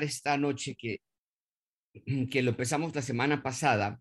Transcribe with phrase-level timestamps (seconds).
[0.00, 1.00] esta noche que,
[2.30, 4.00] que lo empezamos la semana pasada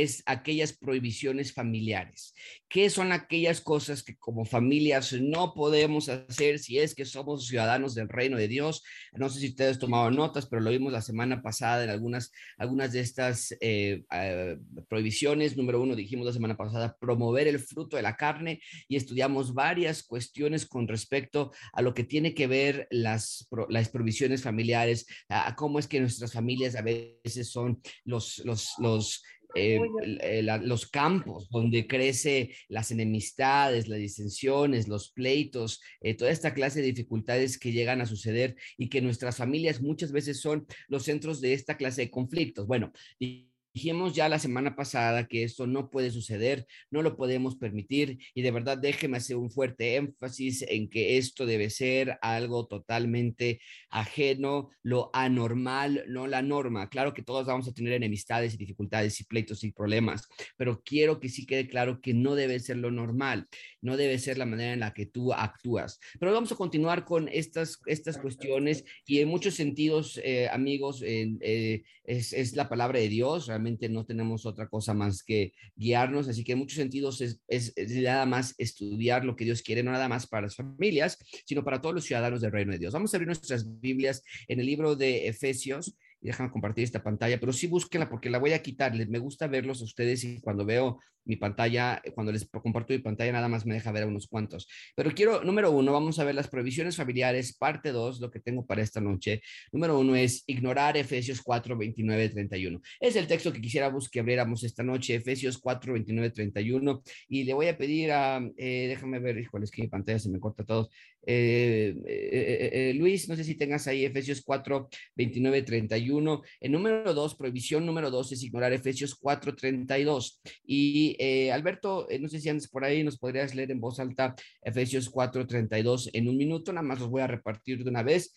[0.00, 2.34] es aquellas prohibiciones familiares.
[2.68, 7.94] ¿Qué son aquellas cosas que como familias no podemos hacer si es que somos ciudadanos
[7.94, 8.82] del reino de Dios?
[9.12, 12.92] No sé si ustedes tomaron notas, pero lo vimos la semana pasada en algunas, algunas
[12.92, 14.56] de estas eh, eh,
[14.88, 15.56] prohibiciones.
[15.56, 20.02] Número uno, dijimos la semana pasada, promover el fruto de la carne y estudiamos varias
[20.02, 25.78] cuestiones con respecto a lo que tiene que ver las, las prohibiciones familiares, a, cómo
[25.78, 29.22] es que nuestras familias a veces son los, los
[29.54, 29.80] eh,
[30.20, 36.80] eh, los campos donde crece las enemistades, las disensiones, los pleitos, eh, toda esta clase
[36.80, 41.40] de dificultades que llegan a suceder y que nuestras familias muchas veces son los centros
[41.40, 42.66] de esta clase de conflictos.
[42.66, 47.56] Bueno, y Dijimos ya la semana pasada que esto no puede suceder, no lo podemos
[47.56, 52.66] permitir y de verdad déjeme hacer un fuerte énfasis en que esto debe ser algo
[52.66, 56.90] totalmente ajeno, lo anormal, no la norma.
[56.90, 61.18] Claro que todos vamos a tener enemistades y dificultades y pleitos y problemas, pero quiero
[61.18, 63.48] que sí quede claro que no debe ser lo normal,
[63.80, 65.98] no debe ser la manera en la que tú actúas.
[66.20, 71.82] Pero vamos a continuar con estas, estas cuestiones y en muchos sentidos, eh, amigos, eh,
[72.04, 76.52] es, es la palabra de Dios no tenemos otra cosa más que guiarnos, así que
[76.52, 80.26] en muchos sentidos es, es, nada más estudiar lo que Dios quiere, no nada más
[80.26, 82.92] para las familias, sino para todos los ciudadanos del reino de Dios.
[82.92, 87.38] Vamos a abrir nuestras Biblias en el libro de Efesios y déjame compartir esta pantalla,
[87.40, 88.94] pero sí búsquenla porque la voy a quitar.
[88.94, 93.32] Me gusta verlos a ustedes y cuando veo mi pantalla, cuando les comparto mi pantalla,
[93.32, 94.68] nada más me deja ver a unos cuantos.
[94.94, 98.66] Pero quiero, número uno, vamos a ver las provisiones familiares, parte dos, lo que tengo
[98.66, 99.42] para esta noche.
[99.72, 102.80] Número uno es ignorar Efesios 4, 29, 31.
[103.00, 107.02] Es el texto que quisiéramos que abriéramos esta noche, Efesios 4, 29, 31.
[107.28, 110.30] Y le voy a pedir a, eh, déjame ver, híjole, es que mi pantalla se
[110.30, 110.88] me corta todo.
[111.24, 116.42] Eh, eh, Luis, no sé si tengas ahí Efesios 4, 29, 31.
[116.60, 120.40] El número dos, prohibición número dos es ignorar Efesios 4, 32.
[120.64, 124.00] Y eh, Alberto, eh, no sé si andas por ahí, nos podrías leer en voz
[124.00, 128.02] alta Efesios 4, 32 en un minuto, nada más los voy a repartir de una
[128.02, 128.34] vez.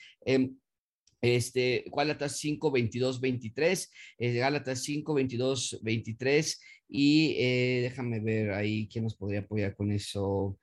[1.21, 9.03] Este, Gálatas 5, 22, 23, Gálatas 5, 22, 23, y eh, déjame ver ahí quién
[9.03, 10.57] nos podría apoyar con eso.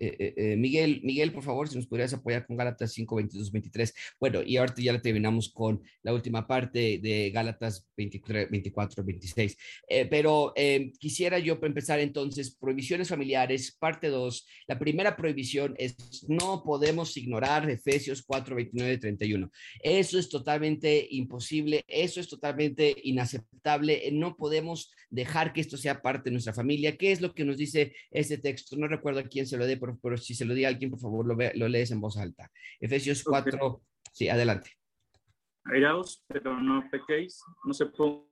[0.00, 3.50] Eh, eh, eh, Miguel, Miguel, por favor, si nos podrías apoyar con Gálatas 5, 22,
[3.50, 3.94] 23.
[4.20, 9.56] Bueno, y ahorita ya terminamos con la última parte de Gálatas 23, 24, 26.
[10.10, 10.54] pero
[10.98, 14.46] quisiera yo empezar entonces, prohibiciones familiares, parte 2.
[14.66, 15.96] La primera prohibición es
[16.28, 19.50] no podemos ignorar Efesios 4, 29, 31.
[19.82, 24.08] Eso es totalmente imposible, eso es totalmente inaceptable.
[24.12, 26.96] No podemos dejar que esto sea parte de nuestra familia.
[26.96, 28.76] ¿Qué es lo que nos dice este texto?
[28.76, 31.00] No recuerdo a quién se lo dé, pero, si se lo di a alguien, por
[31.00, 32.50] favor, lo, lo lees en voz alta.
[32.80, 33.82] Efesios 4,
[34.12, 34.70] sí, adelante.
[35.64, 38.22] Airaos, pero no pequéis, no se ponga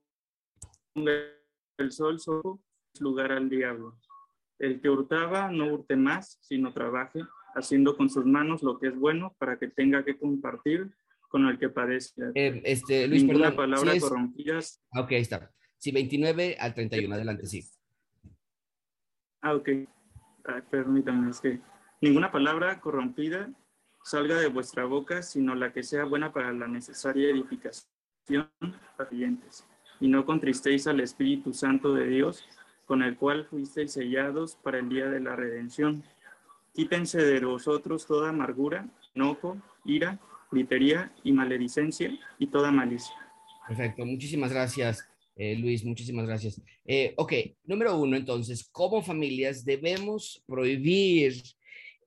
[1.77, 2.59] el sol sobre
[2.99, 3.99] lugar al diablo.
[4.59, 7.21] El que hurtaba, no hurte más, sino trabaje,
[7.53, 10.89] haciendo con sus manos lo que es bueno para que tenga que compartir
[11.29, 12.31] con el que padece.
[12.33, 14.59] Eh, este, Luis, Ninguna perdón, palabra corrompida.
[14.91, 15.51] Ah, ok, está.
[15.77, 17.63] Sí, 29 al 31, adelante, sí.
[19.41, 19.69] Ah, ok
[20.69, 21.59] permítanme, es que
[22.01, 23.49] ninguna palabra corrompida
[24.03, 28.47] salga de vuestra boca, sino la que sea buena para la necesaria edificación
[28.97, 29.65] para.
[29.99, 32.45] Y no contristéis al Espíritu Santo de Dios,
[32.85, 36.03] con el cual fuisteis sellados para el día de la redención.
[36.73, 40.19] Quítense de vosotros toda amargura, enojo, ira,
[40.51, 43.15] gritería y maledicencia y toda malicia.
[43.67, 45.05] Perfecto, muchísimas gracias.
[45.37, 46.59] Eh, Luis, muchísimas gracias.
[46.83, 47.33] Eh, ok,
[47.65, 51.43] número uno, entonces, como familias debemos prohibir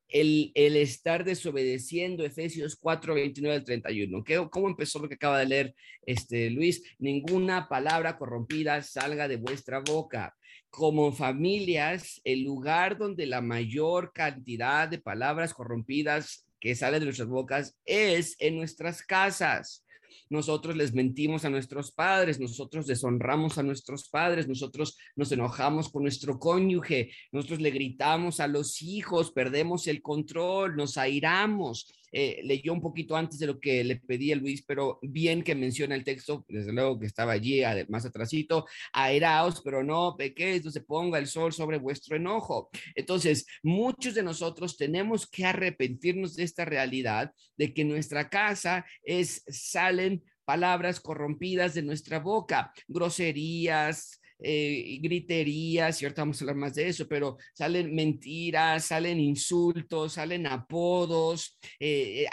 [0.09, 4.25] el, el, estar desobedeciendo Efesios 4, 29 al 31.
[4.25, 6.83] ¿Qué, ¿Cómo empezó lo que acaba de leer este, Luis?
[6.99, 10.35] Ninguna palabra corrompida salga de vuestra boca.
[10.69, 17.29] Como familias, el lugar donde la mayor cantidad de palabras corrompidas que salen de nuestras
[17.29, 19.85] bocas es en nuestras casas
[20.29, 26.03] nosotros les mentimos a nuestros padres, nosotros deshonramos a nuestros padres, nosotros nos enojamos con
[26.03, 31.93] nuestro cónyuge, nosotros le gritamos a los hijos, perdemos el control, nos airamos.
[32.13, 35.55] Eh, leyó un poquito antes de lo que le pedí a Luis, pero bien que
[35.55, 40.71] menciona el texto, desde luego que estaba allí más atrasito, airaos, pero no pequéis, no
[40.71, 42.71] se ponga el sol sobre vuestro enojo.
[42.95, 49.45] Entonces, muchos de nosotros tenemos que arrepentirnos de esta realidad, de que nuestra casa es,
[49.49, 56.75] salen palabras corrompidas de nuestra boca, groserías, eh, griterías, y ahorita vamos a hablar más
[56.75, 62.27] de eso, pero salen mentiras, salen insultos, salen apodos, eh,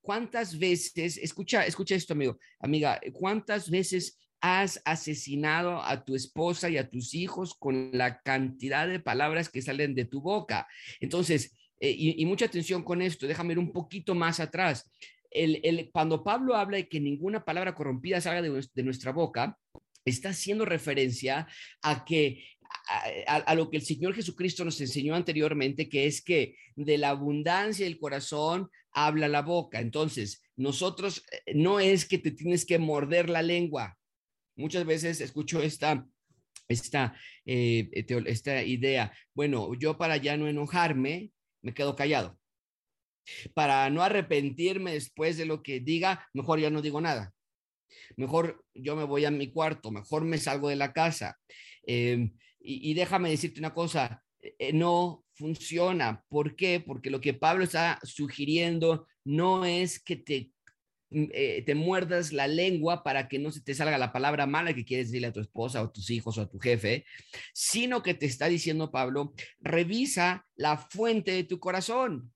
[0.00, 6.76] ¿cuántas veces, escucha, escucha esto, amigo, amiga, cuántas veces has asesinado a tu esposa y
[6.76, 10.66] a tus hijos con la cantidad de palabras que salen de tu boca?
[11.00, 14.90] Entonces, eh, y, mucha atención con esto, déjame ir un poquito más atrás.
[15.30, 19.56] El, cuando Pablo habla de que ninguna palabra corrompida salga de, nuestra boca,
[20.04, 21.46] está haciendo referencia
[21.82, 22.44] a que
[23.26, 27.84] a, lo que el Señor Jesucristo nos enseñó anteriormente, que es que de la abundancia
[27.84, 29.80] del corazón habla la boca.
[29.80, 33.96] Entonces, nosotros eh, no es que te tienes que morder la lengua.
[34.56, 36.06] Muchas veces escucho esta,
[36.68, 41.30] esta, eh, esta idea, bueno, yo para ya no enojarme,
[41.62, 42.38] me quedo callado.
[43.54, 47.34] Para no arrepentirme después de lo que diga, mejor ya no digo nada.
[48.16, 51.38] Mejor yo me voy a mi cuarto, mejor me salgo de la casa.
[51.82, 56.24] Em, y, déjame decirte una cosa, eh, no funciona.
[56.28, 56.80] ¿Por qué?
[56.80, 60.50] Porque lo que Pablo está sugiriendo no es que te,
[61.10, 64.74] mm, eh, te muerdas la lengua para que no se te salga la palabra mala
[64.74, 67.04] que quieres decirle a tu esposa o a tus hijos o a tu jefe,
[67.54, 72.32] sino que te está diciendo Pablo, revisa la fuente de tu corazón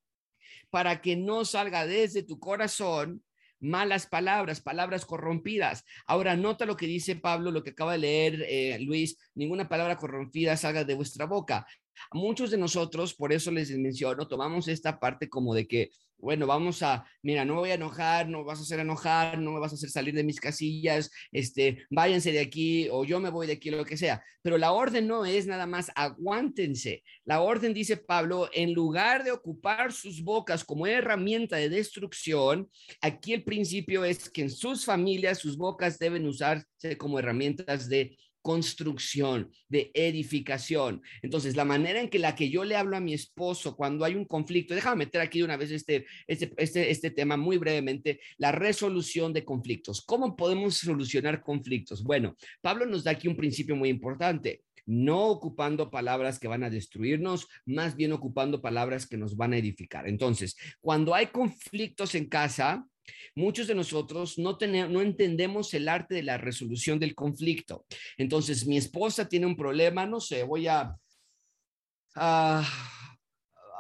[0.71, 3.23] para que no salga desde tu corazón
[3.63, 5.85] malas palabras, palabras corrompidas.
[6.07, 9.97] Ahora, nota lo que dice Pablo, lo que acaba de leer eh, Luis, ninguna palabra
[9.97, 11.67] corrompida salga de vuestra boca.
[12.13, 15.91] Muchos de nosotros, por eso les menciono, tomamos esta parte como de que
[16.23, 19.51] bueno, vamos a, mira, no me voy a enojar, no vas a hacer enojar, no
[19.51, 23.29] me vas a hacer salir de mis casillas, este, váyanse de aquí o yo me
[23.29, 24.23] voy de aquí, lo que sea.
[24.41, 27.03] Pero la orden no es nada más aguántense.
[27.25, 33.33] La orden, dice Pablo, en lugar de ocupar sus bocas como herramienta de destrucción, aquí
[33.33, 39.51] el principio es que en sus familias sus bocas deben usarse como herramientas de construcción,
[39.69, 41.03] de edificación.
[41.23, 44.15] Entonces, la manera en que la que yo le hablo a mi esposo cuando hay
[44.15, 48.21] un conflicto, déjame meter aquí de una vez este, este, este, este tema muy brevemente,
[48.37, 50.03] la resolución de conflictos.
[50.03, 52.03] ¿Cómo podemos solucionar conflictos?
[52.03, 56.71] Bueno, Pablo nos da aquí un principio muy importante no ocupando palabras que van a
[56.71, 60.09] destruirnos, más bien ocupando palabras que nos van a edificar.
[60.09, 62.87] Entonces, cuando hay conflictos en casa,
[63.35, 67.87] Muchos de nosotros no, no entendemos el arte de la resolución del conflicto.
[68.17, 70.95] Entonces, mi esposa tiene un problema, no sé, voy a...
[72.15, 73.02] a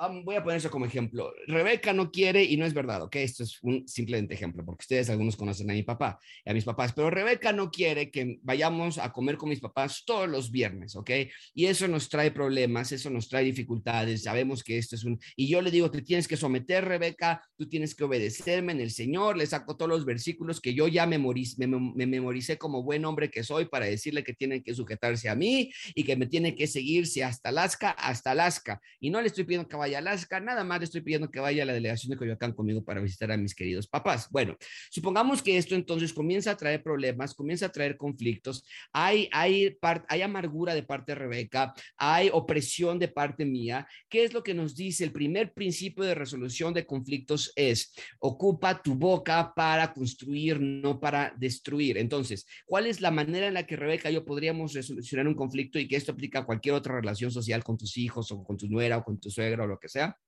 [0.08, 1.32] voy a poner eso como ejemplo.
[1.46, 3.16] Rebeca no quiere y no es verdad, ¿ok?
[3.16, 6.64] Esto es un simplemente ejemplo, porque ustedes algunos conocen a mi papá y a mis
[6.64, 10.96] papás, pero Rebeca no quiere que vayamos a comer con mis papás todos los viernes,
[10.96, 11.10] ¿ok?
[11.54, 15.18] Y eso nos trae problemas, eso nos trae dificultades, sabemos que esto es un...
[15.36, 18.90] Y yo le digo, te tienes que someter, Rebeca, tú tienes que obedecerme en el
[18.90, 23.04] Señor, le saco todos los versículos que yo ya memoricé, me, me memoricé como buen
[23.04, 26.54] hombre que soy para decirle que tienen que sujetarse a mí y que me tiene
[26.54, 28.80] que seguirse hasta Alaska, hasta Alaska.
[29.00, 31.62] Y no le estoy pidiendo que vaya Alaska, nada más le estoy pidiendo que vaya
[31.62, 34.28] a la delegación de Coyoacán conmigo para visitar a mis queridos papás.
[34.30, 34.56] Bueno,
[34.90, 39.76] supongamos que esto entonces comienza a traer problemas, comienza a traer conflictos, hay, hay,
[40.08, 43.86] hay amargura de parte de Rebeca, hay opresión de parte mía.
[44.08, 45.04] ¿Qué es lo que nos dice?
[45.04, 51.34] El primer principio de resolución de conflictos es, ocupa tu boca para construir, no para
[51.36, 51.98] destruir.
[51.98, 55.78] Entonces, ¿cuál es la manera en la que Rebeca y yo podríamos resolucionar un conflicto
[55.78, 58.68] y que esto aplica a cualquier otra relación social con tus hijos o con tu
[58.68, 60.18] nuera o con tu suegra o lo que sea.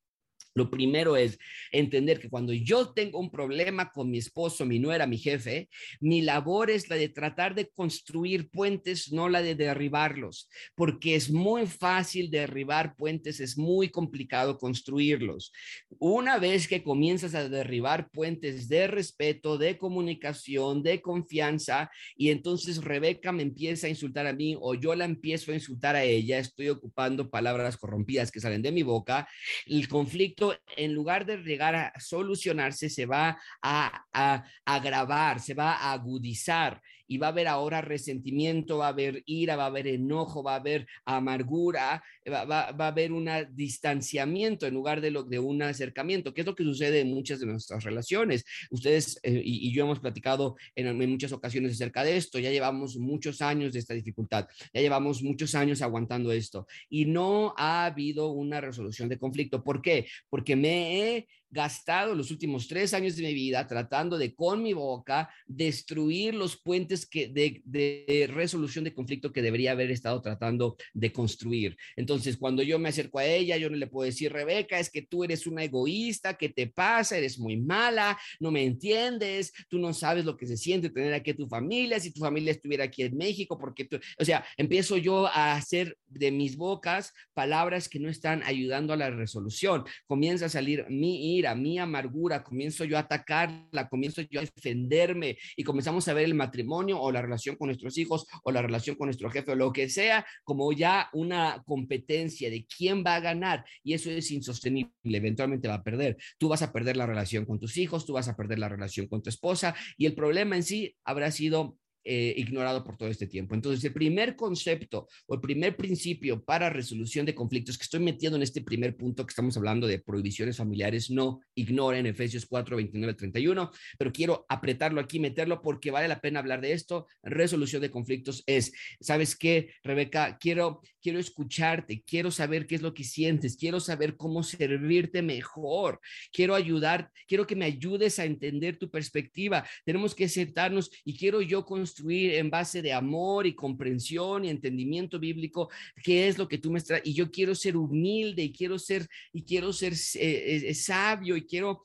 [0.54, 1.36] Lo primero es
[1.72, 5.68] entender que cuando yo tengo un problema con mi esposo, mi nuera, mi jefe,
[6.00, 11.28] mi labor es la de tratar de construir puentes, no la de derribarlos, porque es
[11.28, 15.52] muy fácil derribar puentes, es muy complicado construirlos.
[15.98, 22.84] Una vez que comienzas a derribar puentes de respeto, de comunicación, de confianza, y entonces
[22.84, 26.38] Rebeca me empieza a insultar a mí o yo la empiezo a insultar a ella,
[26.38, 29.28] estoy ocupando palabras corrompidas que salen de mi boca,
[29.66, 30.43] el conflicto
[30.76, 37.18] en lugar de llegar a solucionarse, se va a, agravar, se va a agudizar y
[37.18, 40.60] va a haber ahora resentimiento, va a haber ira, va a haber enojo, va a
[40.60, 46.32] haber amargura, va, va, a haber un distanciamiento en lugar de, lo, de un acercamiento,
[46.32, 48.44] que es lo que sucede en muchas de nuestras relaciones.
[48.70, 52.96] Ustedes eh, y, yo hemos platicado en, en muchas ocasiones acerca de esto, ya llevamos
[52.96, 58.30] muchos años de esta dificultad, ya llevamos muchos años aguantando esto y no ha habido
[58.30, 59.62] una resolución de conflicto.
[59.62, 60.06] ¿Por qué?
[60.28, 64.72] Porque me he gastado los últimos tres años de mi vida tratando de con mi
[64.72, 70.76] boca destruir los puentes que de, de, resolución de conflicto que debería haber estado tratando
[70.92, 71.76] de construir.
[71.96, 75.02] Entonces, cuando yo me acerco a ella, yo no le puedo decir, Rebeca, es que
[75.02, 77.16] tú eres una egoísta, ¿qué te pasa?
[77.16, 81.34] Eres muy mala, no me entiendes, tú no sabes lo que se siente tener aquí
[81.34, 85.26] tu familia, si tu familia estuviera aquí en México, porque tú, o sea, empiezo yo
[85.26, 89.84] a hacer de mis bocas palabras que no están ayudando a la resolución.
[90.06, 95.64] Comienza a salir mi mi amargura, comienzo yo a atacarla, comienzo yo a defenderme y
[95.64, 99.08] comenzamos a ver el matrimonio o la relación con nuestros hijos o la relación con
[99.08, 103.64] nuestro jefe o lo que sea como ya una competencia de quién va a ganar
[103.82, 106.16] y eso es insostenible, eventualmente va a perder.
[106.38, 109.08] Tú vas a perder la relación con tus hijos, tú vas a perder la relación
[109.08, 113.26] con tu esposa y el problema en sí habrá sido eh, ignorado por todo este
[113.26, 113.54] tiempo.
[113.54, 118.36] Entonces, el primer concepto o el primer principio para resolución de conflictos que estoy metiendo
[118.36, 123.14] en este primer punto que estamos hablando de prohibiciones familiares, no ignoren Efesios 4, 29,
[123.14, 127.06] 31, pero quiero apretarlo aquí, meterlo porque vale la pena hablar de esto.
[127.22, 130.36] Resolución de conflictos es, ¿sabes qué, Rebeca?
[130.38, 136.00] Quiero, quiero escucharte, quiero saber qué es lo que sientes, quiero saber cómo servirte mejor,
[136.32, 139.66] quiero ayudar, quiero que me ayudes a entender tu perspectiva.
[139.86, 145.18] Tenemos que sentarnos y quiero yo construir en base de amor y comprensión y entendimiento
[145.18, 145.70] bíblico
[146.02, 149.06] qué es lo que tú me estás y yo quiero ser humilde y quiero ser
[149.32, 151.82] y quiero ser eh, eh, sabio y quiero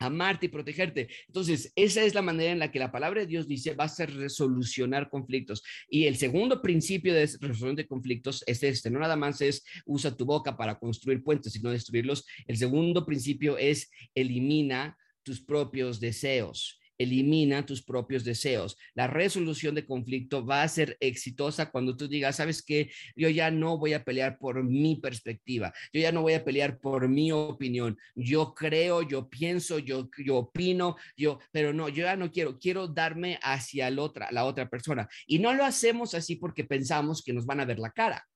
[0.00, 1.08] amarte y protegerte.
[1.26, 4.06] Entonces, esa es la manera en la que la palabra de Dios dice va a
[4.06, 5.62] resolucionar conflictos.
[5.88, 10.16] Y el segundo principio de resolución de conflictos es este, no nada más es usa
[10.16, 12.24] tu boca para construir puentes, sino destruirlos.
[12.46, 18.76] El segundo principio es elimina tus propios deseos elimina tus propios deseos.
[18.94, 23.50] La resolución de conflicto va a ser exitosa cuando tú digas, sabes que yo ya
[23.50, 27.32] no voy a pelear por mi perspectiva, yo ya no voy a pelear por mi
[27.32, 27.96] opinión.
[28.14, 32.88] Yo creo, yo pienso, yo, yo opino, yo, pero no, yo ya no quiero, quiero
[32.88, 35.08] darme hacia la otra, la otra persona.
[35.26, 38.26] Y no lo hacemos así porque pensamos que nos van a ver la cara.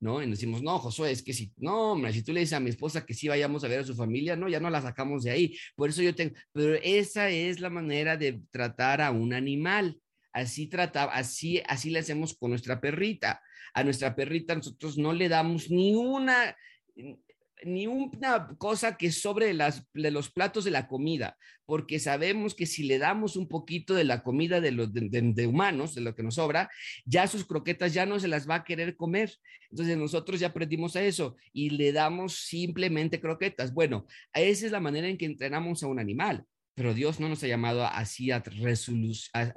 [0.00, 0.22] ¿No?
[0.22, 2.70] Y decimos, no, Josué, es que si, no, hombre, si tú le dices a mi
[2.70, 5.30] esposa que sí vayamos a ver a su familia, no, ya no la sacamos de
[5.30, 5.56] ahí.
[5.74, 10.00] Por eso yo tengo, pero esa es la manera de tratar a un animal.
[10.32, 13.40] Así trataba, así, así le hacemos con nuestra perrita.
[13.72, 16.54] A nuestra perrita nosotros no le damos ni una,
[17.64, 22.66] ni una cosa que sobre las, de los platos de la comida, porque sabemos que
[22.66, 26.22] si le damos un poquito de la comida de, los de, humanos, de lo que
[26.22, 26.70] nos sobra,
[27.04, 29.32] ya sus croquetas ya no se las va a querer comer.
[29.70, 33.72] Entonces nosotros ya aprendimos a eso y le damos simplemente croquetas.
[33.72, 36.44] Bueno, esa es la manera en que entrenamos a un animal.
[36.74, 38.42] Pero Dios no nos ha llamado así a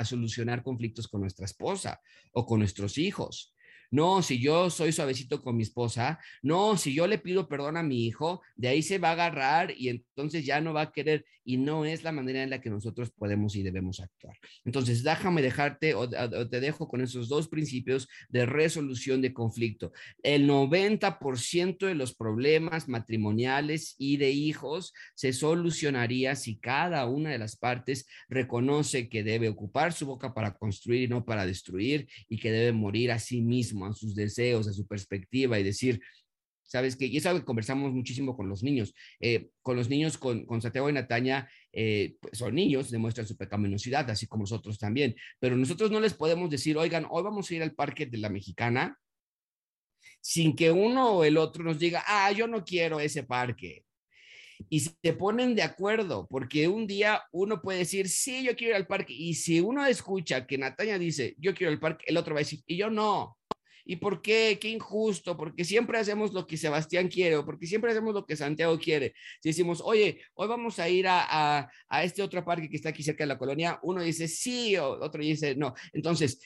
[0.05, 1.99] solucionar conflictos con nuestra esposa
[2.31, 3.53] o con nuestros hijos.
[3.91, 7.83] No, si yo soy suavecito con mi esposa, no, si yo le pido perdón a
[7.83, 11.25] mi hijo, de ahí se va a agarrar y entonces ya no va a querer
[11.49, 14.37] y no es la manera en la que nosotros podemos y debemos actuar.
[14.65, 19.91] Entonces, déjame dejarte o, te dejo con esos dos principios de resolución de conflicto.
[20.21, 27.39] El 90% de los problemas matrimoniales y de hijos se solucionaría si cada una de
[27.39, 32.37] las partes reconoce que debe ocupar su boca para construir y no para destruir y
[32.37, 36.01] que debe morir a sí mismo a sus deseos, a su perspectiva y decir,
[36.63, 37.05] ¿sabes qué?
[37.05, 38.93] Y es algo que conversamos muchísimo con los niños.
[39.19, 43.35] Eh, con los niños, con, con Santiago y Nataña, eh, pues son niños, demuestran su
[43.35, 45.15] pecaminosidad, así como nosotros también.
[45.39, 48.29] Pero nosotros no les podemos decir, oigan, hoy vamos a ir al parque de la
[48.29, 48.99] mexicana,
[50.21, 53.85] sin que uno o el otro nos diga, ah, yo no quiero ese parque
[54.67, 58.75] y se ponen de acuerdo, porque un día uno puede decir, sí, yo quiero ir
[58.75, 62.17] al parque, y si uno escucha que Natalia dice, yo quiero ir al parque, el
[62.17, 63.37] otro va a decir, y yo no.
[63.89, 64.59] ¿Y por qué?
[64.61, 68.35] Qué injusto, porque siempre hacemos lo que Sebastián quiere o porque siempre hacemos lo que
[68.35, 69.15] Santiago quiere.
[69.41, 73.01] Si decimos, oye, hoy vamos a ir a, a, este otro parque que está aquí
[73.01, 75.73] cerca de la colonia, uno dice sí, o otro dice no.
[75.91, 76.39] Entonces,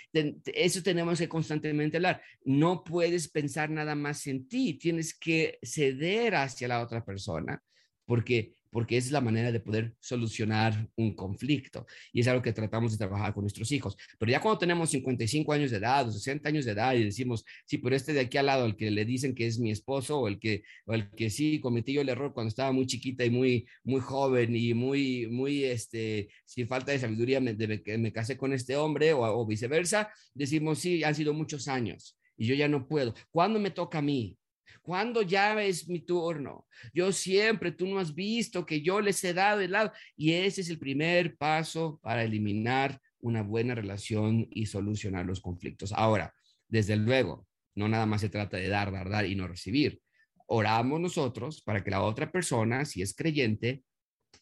[0.45, 2.21] eso tenemos que constantemente hablar.
[2.45, 7.61] No puedes pensar nada más en ti, tienes que ceder hacia la otra persona
[8.05, 11.85] porque porque es la manera de poder solucionar un conflicto.
[12.11, 13.95] Y es algo que tratamos de trabajar con nuestros hijos.
[14.19, 17.45] Pero ya cuando tenemos 55 años de edad o 60 años de edad y decimos,
[17.65, 20.19] sí, pero este de aquí al lado, el que le dicen que es mi esposo
[20.19, 23.23] o el que, o el que sí cometí yo el error cuando estaba muy chiquita
[23.23, 28.37] y muy, muy joven y muy, muy, este, sin falta de sabiduría, me, me casé
[28.37, 32.67] con este hombre o, o viceversa, decimos, sí, han sido muchos años y yo ya
[32.67, 33.13] no puedo.
[33.31, 34.37] ¿Cuándo me toca a mí?
[34.83, 36.67] Cuando ya es mi turno?
[36.93, 39.93] Yo siempre, tú no has visto que yo les he dado el lado.
[40.17, 45.93] Y ese es el primer paso para eliminar una buena relación y solucionar los conflictos.
[45.93, 46.33] Ahora,
[46.67, 50.01] desde luego, no nada más se trata de dar, dar, dar y no recibir.
[50.47, 53.83] Oramos nosotros para que la otra persona, si es creyente,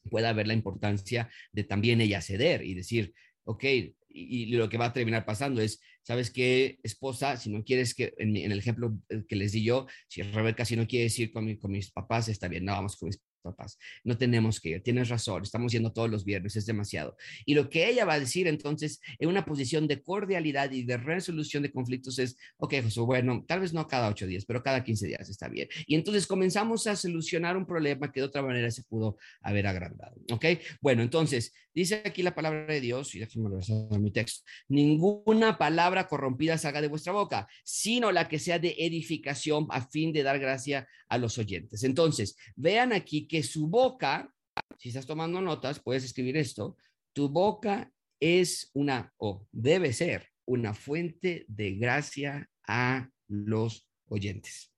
[0.09, 3.63] pueda ver la importancia de también ella ceder y decir, ok,
[4.13, 7.37] y, lo que va a terminar pasando es, ¿sabes qué, esposa?
[7.37, 10.87] Si no quieres que, en, el ejemplo que les di yo, si Rebeca, si no
[10.87, 13.77] quieres ir con, con mis papás, está bien, no vamos con mis papás.
[14.03, 17.17] No tenemos que ir, tienes razón, estamos yendo todos los viernes, es demasiado.
[17.45, 20.97] Y lo que ella va a decir entonces en una posición de cordialidad y de
[20.97, 24.83] resolución de conflictos es, ok, Josué, bueno, tal vez no cada ocho días, pero cada
[24.83, 25.67] quince días está bien.
[25.85, 30.15] Y entonces comenzamos a solucionar un problema que de otra manera se pudo haber agrandado,
[30.31, 30.45] ok.
[30.81, 35.57] Bueno, entonces, dice aquí la palabra de Dios, y déjenme regresar a mi texto, ninguna
[35.57, 40.23] palabra corrompida salga de vuestra boca, sino la que sea de edificación a fin de
[40.23, 41.83] dar gracia a los oyentes.
[41.83, 44.29] Entonces, vean aquí que su boca,
[44.77, 46.75] si estás tomando notas, puedes escribir esto,
[47.13, 54.73] tu boca es una, o debe ser, una fuente de gracia a los oyentes.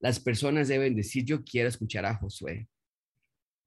[0.00, 2.66] Las personas deben decir, yo quiero escuchar a Josué.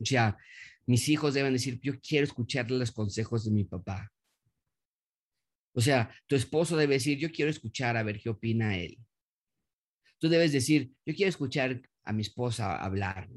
[0.02, 0.38] O sea,
[0.86, 4.12] mis hijos deben decir, yo quiero escuchar los consejos de mi papá.
[5.74, 8.98] O sea, tu esposo debe decir, yo quiero escuchar a ver qué opina él.
[10.20, 13.30] Tú debes decir, yo quiero escuchar a mi esposa hablar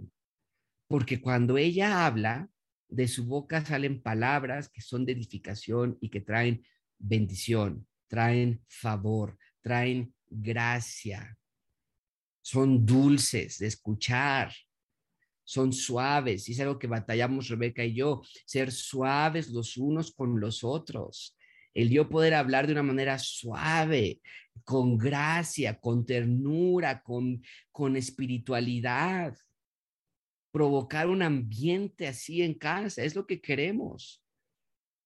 [0.90, 2.50] porque cuando ella habla,
[2.88, 6.66] de su boca salen palabras que son de edificación y que traen
[6.98, 11.38] bendición, traen favor, traen gracia.
[12.42, 14.52] Son dulces de escuchar,
[15.44, 16.48] son suaves.
[16.48, 21.36] Y es algo que batallamos Rebeca y yo, ser suaves los unos con los otros.
[21.72, 24.20] El yo poder hablar de una manera suave,
[24.64, 29.36] con gracia, con ternura, con, con espiritualidad
[30.50, 34.22] provocar un ambiente así en casa, es lo que queremos.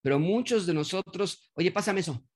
[0.03, 2.27] Pero muchos de nosotros, oye, pásame eso.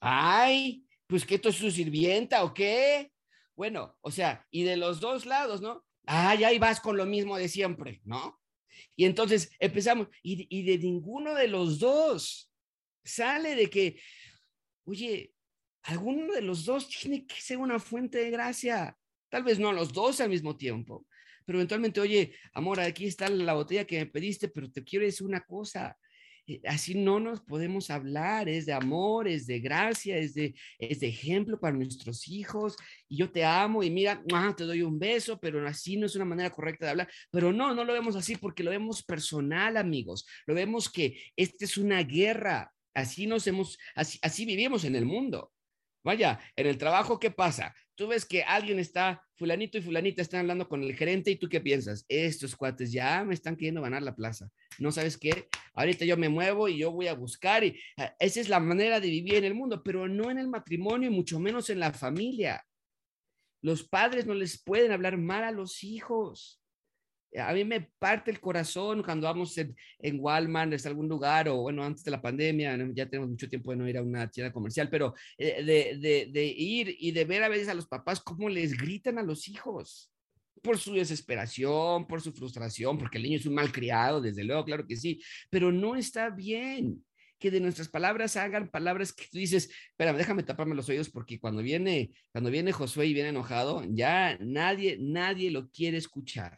[0.00, 3.10] Ay, pues que esto es su sirvienta o qué.
[3.56, 5.84] Bueno, o sea, y de los dos lados, ¿no?
[6.06, 8.40] Ay, ahí vas con lo mismo de siempre, ¿no?
[8.96, 12.52] Y entonces empezamos, y, y de ninguno de los dos
[13.04, 14.00] sale de que,
[14.84, 15.32] oye,
[15.82, 18.98] alguno de los dos tiene que ser una fuente de gracia.
[19.34, 21.08] Tal vez no los dos al mismo tiempo,
[21.44, 25.26] pero eventualmente, oye, amor, aquí está la botella que me pediste, pero te quiero decir
[25.26, 25.98] una cosa.
[26.46, 31.00] Eh, así no nos podemos hablar, es de amor, es de gracia, es de, es
[31.00, 32.76] de ejemplo para nuestros hijos.
[33.08, 34.22] Y yo te amo y mira,
[34.56, 37.10] te doy un beso, pero así no es una manera correcta de hablar.
[37.32, 40.28] Pero no, no lo vemos así porque lo vemos personal, amigos.
[40.46, 42.72] Lo vemos que esta es una guerra.
[42.94, 45.50] Así nos hemos, así, así vivimos en el mundo.
[46.04, 47.74] Vaya, en el trabajo, ¿qué pasa?
[47.96, 51.48] Tú ves que alguien está, fulanito y fulanita están hablando con el gerente y tú
[51.48, 52.04] qué piensas?
[52.08, 54.50] Estos cuates ya me están queriendo ganar la plaza.
[54.78, 58.40] No sabes qué, ahorita yo me muevo y yo voy a buscar y ah, esa
[58.40, 61.38] es la manera de vivir en el mundo, pero no en el matrimonio y mucho
[61.38, 62.66] menos en la familia.
[63.62, 66.63] Los padres no les pueden hablar mal a los hijos
[67.38, 71.56] a mí me parte el corazón cuando vamos en, en Walmart, en algún lugar, o
[71.62, 74.52] bueno, antes de la pandemia, ya tenemos mucho tiempo de no ir a una tienda
[74.52, 78.20] comercial, pero eh, de, de, de, ir y de ver a veces a los papás
[78.20, 80.10] cómo les gritan a los hijos
[80.62, 84.64] por su desesperación, por su frustración, porque el niño es un mal criado, desde luego,
[84.64, 85.20] claro que sí,
[85.50, 87.04] pero no está bien
[87.38, 91.38] que de nuestras palabras hagan palabras que tú dices, espérame, déjame taparme los oídos porque
[91.38, 96.56] cuando viene, cuando viene Josué y viene enojado, ya nadie, nadie lo quiere escuchar.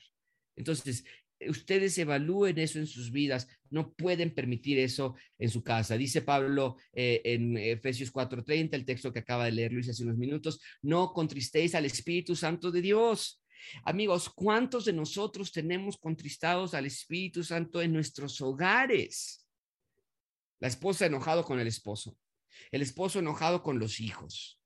[0.56, 1.04] Entonces,
[1.48, 5.96] ustedes evalúen eso en sus vidas, no pueden permitir eso en su casa.
[5.96, 10.16] Dice Pablo eh, en Efesios 4:30, el texto que acaba de leer Luis hace unos
[10.16, 13.42] minutos, no contristéis al Espíritu Santo de Dios.
[13.84, 19.46] Amigos, ¿cuántos de nosotros tenemos contristados al Espíritu Santo en nuestros hogares?
[20.58, 22.16] La esposa enojado con el esposo,
[22.70, 24.58] el esposo enojado con los hijos,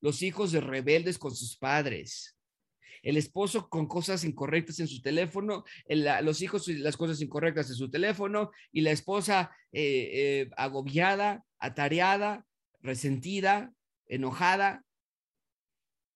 [0.00, 2.36] los hijos de rebeldes con sus padres,
[3.02, 7.90] el esposo con cosas incorrectas en su teléfono, los hijos las cosas incorrectas en su
[7.90, 12.46] teléfono y la esposa eh, eh, agobiada, atareada,
[12.80, 13.72] resentida,
[14.06, 14.84] enojada.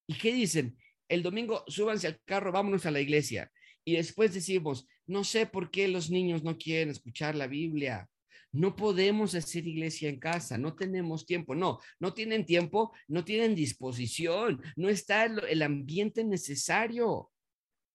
[0.07, 0.77] ¿Y qué dicen?
[1.09, 3.51] El domingo súbanse al carro, vámonos a la iglesia.
[3.83, 8.09] Y después decimos, no sé por qué los niños no quieren escuchar la Biblia.
[8.51, 13.55] No podemos hacer iglesia en casa, no tenemos tiempo, no, no tienen tiempo, no tienen
[13.55, 17.31] disposición, no está el, ambiente necesario.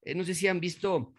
[0.03, 1.15] Eh, no sé si han visto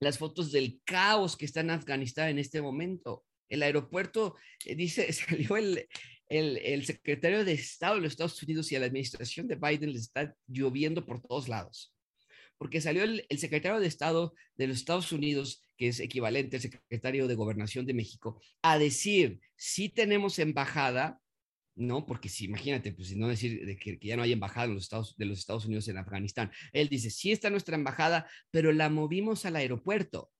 [0.00, 3.24] las fotos del caos que está en Afganistán en este momento.
[3.48, 5.86] El aeropuerto, eh, dice, salió el,
[6.28, 9.92] el, el, secretario de Estado de los Estados Unidos y a la administración de Biden
[9.92, 11.92] les está lloviendo por todos lados
[12.62, 17.26] porque salió el, secretario de Estado de los Estados Unidos, que es equivalente al secretario
[17.26, 21.20] de Gobernación de México, a decir, si tenemos embajada,
[21.74, 22.06] ¿no?
[22.06, 25.16] Porque si, imagínate, pues si no decir de que, ya no hay embajada los Estados,
[25.16, 26.52] de los Estados Unidos en Afganistán.
[26.72, 30.30] Él dice, sí está nuestra embajada, pero la movimos al aeropuerto.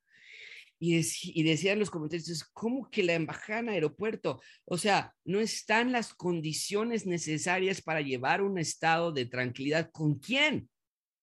[0.79, 1.01] Y,
[1.35, 4.41] y decían los comentarios, ¿cómo que la embajada en aeropuerto?
[4.65, 9.91] O sea, no están las condiciones necesarias para llevar un estado de tranquilidad.
[9.91, 10.71] ¿Con quién?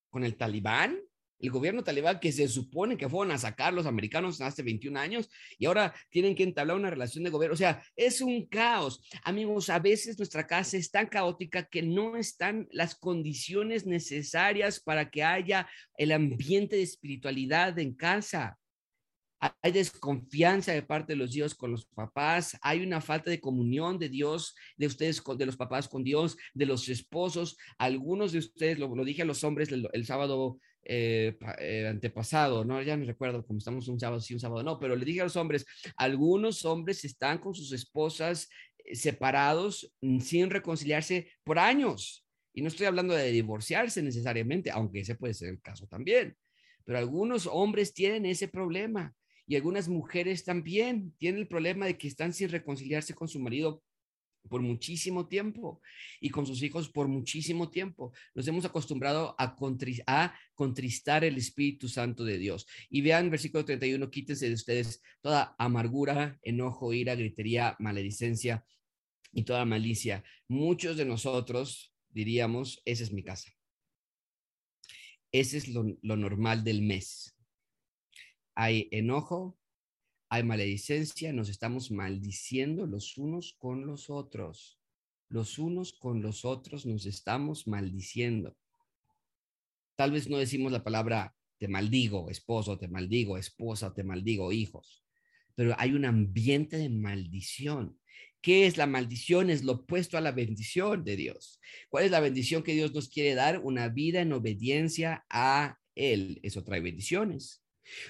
[0.09, 0.99] ¿Con el talibán?
[1.39, 5.29] El gobierno talibán que se supone que fueron a sacar los americanos hace 21 años
[5.57, 7.53] y ahora tienen que entablar una relación de gobierno.
[7.53, 9.01] O sea, es un caos.
[9.23, 15.09] Amigos, a veces nuestra casa es tan caótica que no están las condiciones necesarias para
[15.09, 18.59] que haya el ambiente de espiritualidad en casa
[19.39, 23.97] hay desconfianza de parte de los Dios con los papás, hay una falta de comunión
[23.97, 27.57] de Dios, de ustedes, de los papás con Dios, de los esposos.
[27.77, 32.97] Algunos de ustedes, lo, dije a los hombres el, sábado eh, eh, antepasado, no, ya
[32.97, 35.35] no recuerdo cómo estamos un sábado, sí, un sábado, no, pero le dije a los
[35.35, 35.65] hombres,
[35.97, 38.49] algunos hombres están con sus esposas
[38.85, 42.25] eh, separados mm, sin reconciliarse por años.
[42.53, 46.35] Y no estoy hablando de divorciarse necesariamente, aunque ese puede ser el caso también.
[46.83, 49.13] Pero algunos hombres tienen ese problema
[49.45, 53.81] y algunas mujeres también tienen el problema de que están sin reconciliarse con su marido
[54.47, 55.81] por muchísimo tiempo
[56.19, 58.13] y con sus hijos por muchísimo tiempo.
[58.33, 59.55] Nos hemos acostumbrado a,
[60.55, 62.67] contristar el Espíritu Santo de Dios.
[62.89, 68.65] Y vean versículo 31, quítense de ustedes toda amargura, enojo, ira, gritería, maledicencia
[69.31, 70.23] y toda malicia.
[70.47, 73.51] Muchos de nosotros diríamos, esa es mi casa.
[75.31, 77.35] Ese es lo normal del mes
[78.59, 79.57] hay enojo,
[80.29, 84.79] hay maledicencia, nos estamos maldiciendo los unos con los otros.
[85.27, 88.55] Los unos con los otros nos estamos maldiciendo.
[89.95, 95.03] Tal vez no decimos la palabra te maldigo, esposo, te maldigo, esposa, te maldigo, hijos,
[95.55, 97.99] pero hay un ambiente de maldición.
[98.41, 99.49] ¿Qué es la maldición?
[99.49, 101.59] Es lo opuesto a la bendición de Dios.
[101.89, 103.59] ¿Cuál es la bendición que Dios nos quiere dar?
[103.59, 106.39] Una vida en obediencia a Él.
[106.43, 107.61] Eso trae bendiciones.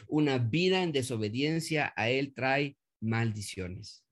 [0.07, 4.03] Una vida en desobediencia a Él trae maldiciones.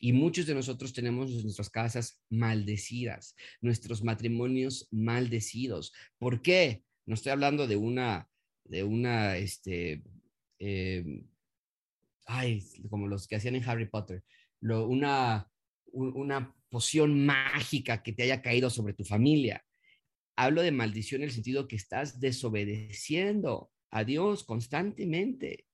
[0.00, 5.92] Y muchos de nosotros tenemos nuestras casas maldecidas, nuestros matrimonios maldecidos.
[6.18, 6.84] ¿Por qué?
[7.06, 8.28] No estoy hablando de una,
[8.64, 10.02] de una, este,
[10.58, 11.26] em,
[12.26, 14.22] ay, como los que hacían en Harry Potter,
[14.60, 15.50] lo, una,
[15.92, 19.64] una poción mágica que te haya caído sobre tu familia.
[20.36, 25.66] Hablo de maldición en el sentido que estás desobedeciendo a Dios constantemente.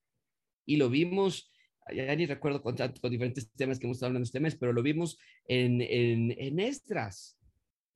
[0.66, 1.50] Y lo vimos,
[1.90, 4.82] ya ni recuerdo con, con diferentes temas que hemos estado hablando este mes, pero lo
[4.82, 7.38] vimos en, en, en Estras,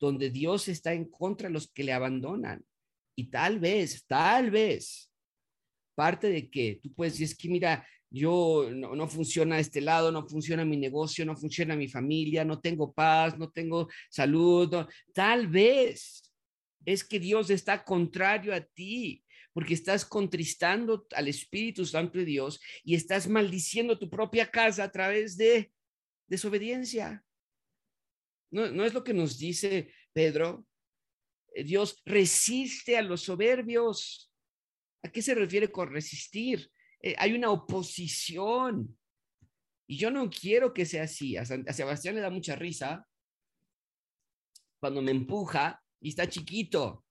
[0.00, 2.64] donde Dios está en contra de los que le abandonan.
[3.14, 5.12] Y tal vez, tal vez,
[5.94, 10.10] parte de que tú puedes decir, es que mira, yo no, no, funciona este lado,
[10.10, 14.86] no funciona mi negocio, no funciona mi familia, no tengo paz, no tengo salud.
[15.12, 16.32] Tal vez
[16.86, 19.23] es que Dios está contrario a ti
[19.54, 24.92] porque estás contristando al Espíritu Santo de Dios y estás maldiciendo tu propia casa a
[24.92, 25.72] través de
[26.26, 27.24] desobediencia.
[28.50, 30.66] No, es lo que nos dice Pedro.
[31.54, 34.32] Eh, Dios resiste a los soberbios.
[35.02, 36.70] ¿A qué se refiere con resistir?
[37.00, 38.98] Eh, hay una oposición.
[39.86, 41.36] Y yo no quiero que sea así.
[41.36, 43.06] a Sebastián le da mucha risa
[44.80, 47.04] cuando me empuja y está chiquito.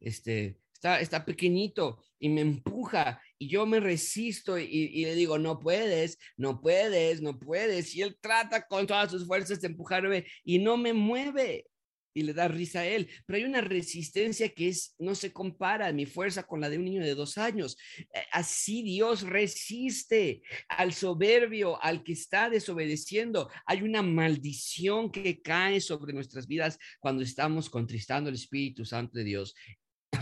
[0.00, 6.18] Este, está, pequeñito y me empuja y yo me resisto y, le digo, no puedes,
[6.36, 7.94] no puedes, no puedes.
[7.94, 11.66] Y él trata con todas sus fuerzas de empujarme y no me mueve
[12.14, 13.08] y le da risa a él.
[13.26, 16.84] Pero hay una resistencia que es, no se compara mi fuerza con la de un
[16.84, 17.76] niño de dos años.
[17.98, 23.50] Eh, así Dios resiste al soberbio, al que está desobedeciendo.
[23.66, 29.24] Hay una maldición que cae sobre nuestras vidas cuando estamos contristando el Espíritu Santo de
[29.24, 29.54] Dios.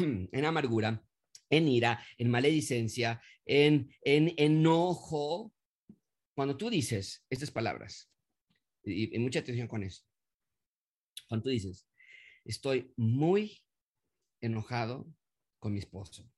[0.32, 1.04] en amargura,
[1.50, 5.52] en ira, en maledicencia, en, en enojo.
[6.34, 8.10] Cuando tú dices estas palabras,
[8.84, 10.04] y, mucha atención con eso,
[11.28, 11.86] cuando tú dices,
[12.44, 13.62] estoy muy
[14.40, 15.06] enojado
[15.58, 16.30] con mi esposo,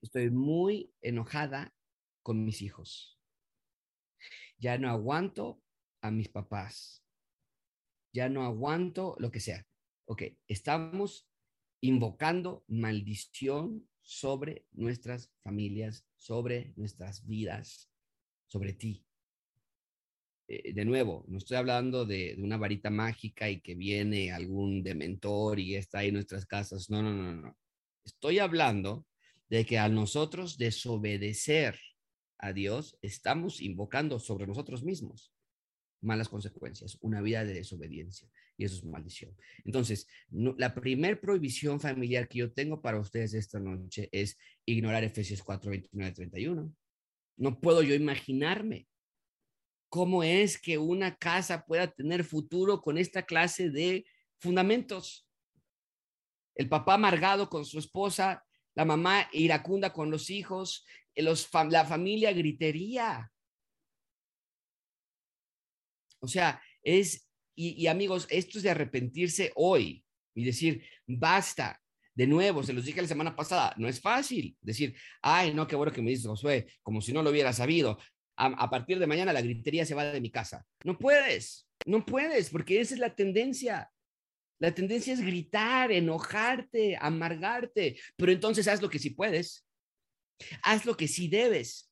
[0.00, 1.74] estoy muy enojada
[2.22, 3.20] con mis hijos,
[4.58, 5.62] ya no aguanto
[6.00, 7.04] a mis papás,
[8.14, 9.66] ya no aguanto lo que sea.
[10.08, 11.28] Ok, estamos
[11.86, 17.90] invocando maldición sobre nuestras familias, sobre nuestras vidas,
[18.46, 19.04] sobre ti.
[20.48, 25.58] Eh, de nuevo, no estoy hablando de, una varita mágica y que viene algún dementor
[25.58, 26.88] y está ahí en nuestras casas.
[26.88, 27.56] No, no, no, no.
[28.04, 29.06] Estoy hablando
[29.48, 31.78] de que a nosotros desobedecer
[32.38, 35.32] a Dios, estamos invocando sobre nosotros mismos
[36.00, 39.36] malas consecuencias, una vida de desobediencia y eso es maldición.
[39.64, 45.42] Entonces, la primer prohibición familiar que yo tengo para ustedes esta noche es ignorar Efesios
[45.42, 46.74] 4, 29, 31.
[47.38, 48.88] No puedo yo imaginarme
[49.88, 54.06] cómo es que una casa pueda tener futuro con esta clase de
[54.38, 55.28] fundamentos.
[56.54, 62.32] El papá amargado con su esposa, la mamá iracunda con los hijos, los, la familia
[62.32, 63.30] gritería.
[66.20, 67.25] O sea, es,
[67.56, 71.80] y, amigos, esto es de arrepentirse hoy y decir, basta,
[72.14, 75.74] de nuevo, se los dije la semana pasada, no es fácil decir, ay, no, qué
[75.74, 77.98] bueno que me dices, Josué, como si no lo hubiera sabido.
[78.38, 80.66] A, partir de mañana la gritería se va de mi casa.
[80.84, 83.90] No puedes, no puedes, porque esa es la tendencia.
[84.58, 89.66] La tendencia es gritar, enojarte, amargarte, pero entonces haz lo que sí puedes.
[90.62, 91.90] Haz lo que sí debes.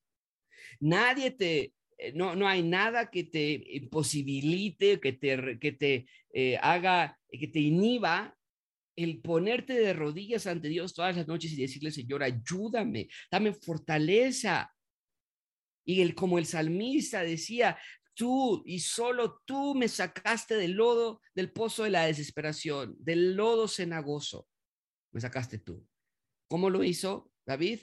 [0.81, 1.73] Nadie te,
[2.15, 7.61] no, no hay nada que te imposibilite, que te, que te eh, haga, que te
[7.61, 8.37] inhiba
[8.97, 14.73] el ponerte de rodillas ante Dios todas las noches y decirle, Señor, ayúdame, dame fortaleza.
[15.85, 17.79] Y el, como el salmista decía,
[18.15, 23.69] tú y solo tú me sacaste del lodo, del pozo de la desesperación, del lodo
[23.69, 24.49] cenagoso.
[25.13, 25.87] Me sacaste tú.
[26.49, 27.81] ¿Cómo lo hizo David?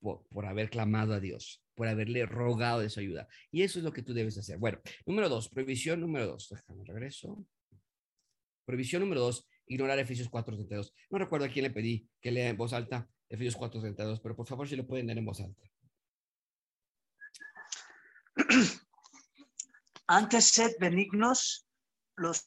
[0.00, 3.28] Por, por haber clamado a Dios por haberle rogado de su ayuda.
[3.50, 4.58] Y eso es lo que tú debes hacer.
[4.58, 6.48] Bueno, número dos, prohibición número dos.
[6.50, 7.44] Déjame regreso.
[8.64, 10.92] Prohibición número dos, ignorar Efesios 4.32.
[11.10, 14.46] No recuerdo a quién le pedí que lea en voz alta Efesios 4.32, pero por
[14.46, 15.68] favor si lo pueden leer en voz alta.
[20.06, 21.66] Antes sed benignos
[22.16, 22.46] los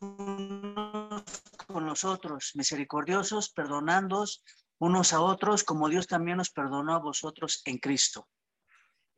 [0.00, 1.24] unos
[1.66, 4.42] con los otros, misericordiosos, perdonándoos
[4.78, 8.28] unos a otros, como Dios también nos perdonó a vosotros en Cristo.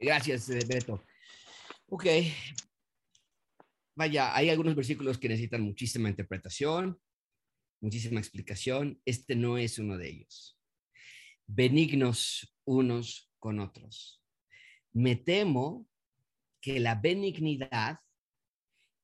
[0.00, 1.04] Gracias, eh, Beto.
[1.88, 2.06] Ok.
[3.94, 6.98] Vaya, hay algunos versículos que necesitan muchísima interpretación,
[7.82, 8.98] muchísima explicación.
[9.04, 10.58] Este no es uno de ellos.
[11.46, 14.22] Benignos unos con otros.
[14.92, 15.86] Me temo
[16.62, 17.98] que la benignidad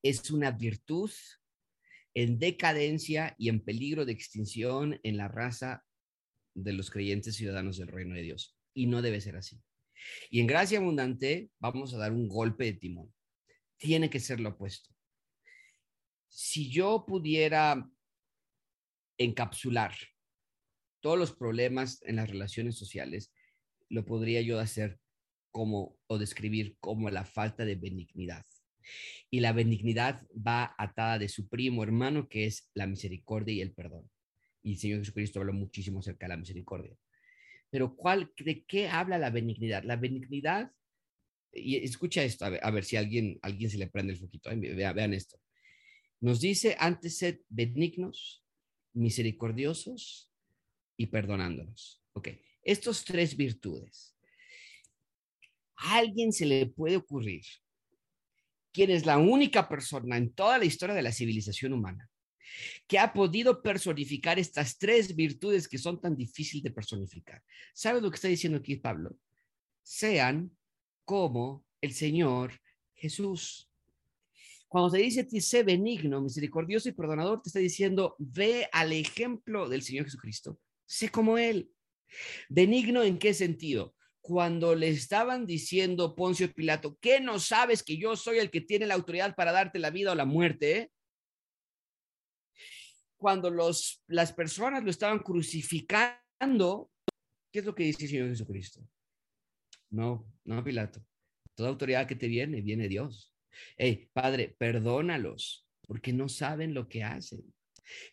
[0.01, 1.11] es una virtud
[2.15, 5.85] en decadencia y en peligro de extinción en la raza
[6.55, 8.57] de los creyentes ciudadanos del reino de Dios.
[8.73, 9.61] Y no debe ser así.
[10.29, 13.13] Y en gracia abundante vamos a dar un golpe de timón.
[13.77, 14.93] Tiene que ser lo opuesto.
[16.27, 17.89] Si yo pudiera
[19.17, 19.93] encapsular
[20.99, 23.31] todos los problemas en las relaciones sociales,
[23.89, 24.99] lo podría yo hacer
[25.51, 28.45] como o describir como la falta de benignidad.
[29.29, 33.73] Y la benignidad va atada de su primo hermano, que es la misericordia y el
[33.73, 34.09] perdón.
[34.61, 36.95] Y el Señor Jesucristo habló muchísimo acerca de la misericordia.
[37.69, 39.83] Pero ¿cuál, ¿de qué habla la benignidad?
[39.83, 40.71] La benignidad,
[41.51, 45.13] y escucha esto, a ver, si alguien, alguien se le prende el foquito, vean, vean
[45.13, 45.39] esto.
[46.19, 48.43] Nos dice antes sed benignos,
[48.93, 50.31] misericordiosos
[50.97, 52.03] y perdonándonos.
[52.13, 52.29] Ok,
[52.63, 54.15] estos tres virtudes.
[55.75, 57.43] ¿A alguien se le puede ocurrir
[58.71, 62.09] quién es la única persona en toda la historia de la civilización humana
[62.87, 67.43] que ha podido personificar estas tres virtudes que son tan difíciles de personificar.
[67.73, 69.17] ¿Sabe lo que está diciendo aquí Pablo?
[69.83, 70.51] Sean
[71.05, 72.59] como el Señor
[72.93, 73.69] Jesús.
[74.67, 79.81] Cuando se dice sé benigno, misericordioso y perdonador, te está diciendo ve al ejemplo del
[79.81, 80.59] Señor Jesucristo.
[80.85, 81.71] Sé como Él.
[82.49, 83.95] Benigno en qué sentido?
[84.19, 88.85] Cuando le estaban diciendo Poncio Pilato, ¿qué no sabes que yo soy el que tiene
[88.85, 90.91] la autoridad para darte la vida o la muerte?
[93.17, 96.91] Cuando los, las personas lo estaban crucificando,
[97.51, 98.81] ¿qué es lo que dice el Señor Jesucristo?
[99.89, 101.03] No, no, Pilato.
[101.55, 103.33] Toda autoridad que te viene, viene Dios.
[103.75, 107.43] Hey, Padre, perdónalos, porque no saben lo que hacen.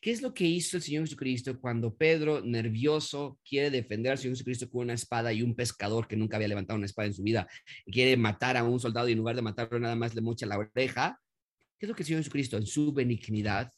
[0.00, 4.36] ¿Qué es lo que hizo el Señor Jesucristo cuando Pedro, nervioso, quiere defender al Señor
[4.36, 7.22] Jesucristo con una espada y un pescador que nunca había levantado una espada en su
[7.22, 7.48] vida
[7.86, 10.58] quiere matar a un soldado y en lugar de matarlo nada más le mocha la
[10.58, 11.20] oreja?
[11.76, 13.72] ¿Qué es lo que el Señor Jesucristo en su benignidad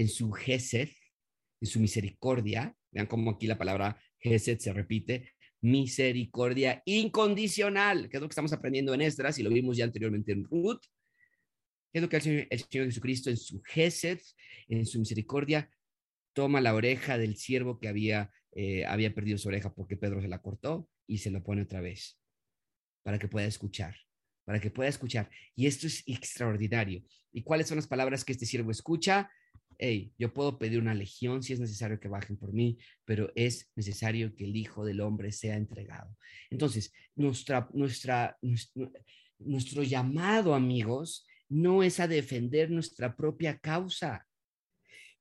[0.00, 0.88] en su gesed,
[1.60, 8.20] en su misericordia, vean cómo aquí la palabra gesed se repite, misericordia incondicional, que es
[8.22, 10.80] lo que estamos aprendiendo en Esdras y lo vimos ya anteriormente en Ruth,
[11.92, 14.20] es lo que el Señor, el Señor Jesucristo en su gesed,
[14.68, 15.70] en su misericordia,
[16.32, 20.28] toma la oreja del siervo que había, eh, había perdido su oreja porque Pedro se
[20.28, 22.18] la cortó y se lo pone otra vez
[23.02, 23.96] para que pueda escuchar,
[24.50, 25.30] para que pueda escuchar.
[25.54, 27.04] Y esto es extraordinario.
[27.32, 29.30] ¿Y cuáles son las palabras que este siervo escucha?
[29.78, 33.70] hey, yo puedo pedir una legión si es necesario que bajen por mí, pero es
[33.76, 36.16] necesario que el Hijo del Hombre sea entregado.
[36.50, 38.36] Entonces, nuestra, nuestra,
[39.38, 44.26] nuestro, llamado, amigos, no es a defender nuestra propia causa.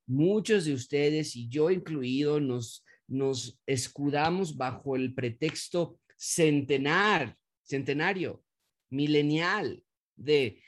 [0.08, 8.44] Muchos de ustedes, y yo incluido, nos, nos escudamos bajo el pretexto centenar centenario,
[8.90, 9.84] milenial,
[10.16, 10.62] de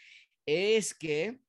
[0.46, 1.40] es que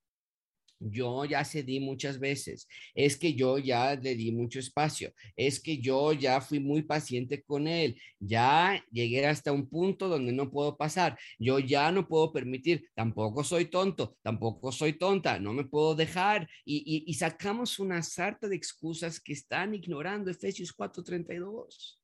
[0.90, 5.78] yo ya cedí muchas veces, es que yo ya le di mucho espacio, es que
[5.78, 10.76] yo ya fui muy paciente con él, ya llegué hasta un punto donde no puedo
[10.76, 15.94] pasar, yo ya no puedo permitir, tampoco soy tonto, tampoco soy tonta, no me puedo
[15.94, 22.01] dejar y, y, sacamos una sarta de excusas que están ignorando Efesios 4:32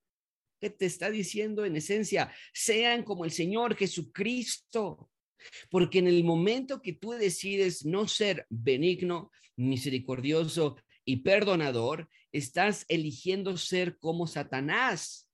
[0.61, 5.11] que te está diciendo en esencia, sean como el Señor Jesucristo.
[5.71, 13.57] Porque en el momento que tú decides no ser benigno, misericordioso y perdonador, estás eligiendo
[13.57, 15.29] ser como Satanás.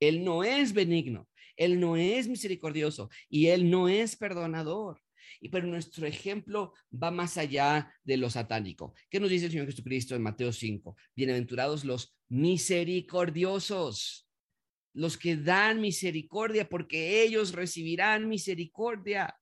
[0.00, 5.00] Él no es benigno, él no es misericordioso y él no es perdonador.
[5.40, 8.94] Y pero nuestro ejemplo va más allá de lo satánico.
[9.10, 10.96] ¿Qué nos dice el Señor Jesucristo en Mateo 5?
[11.14, 14.27] Bienaventurados los misericordiosos
[14.98, 19.32] los que dan misericordia, porque ellos recibirán misericordia.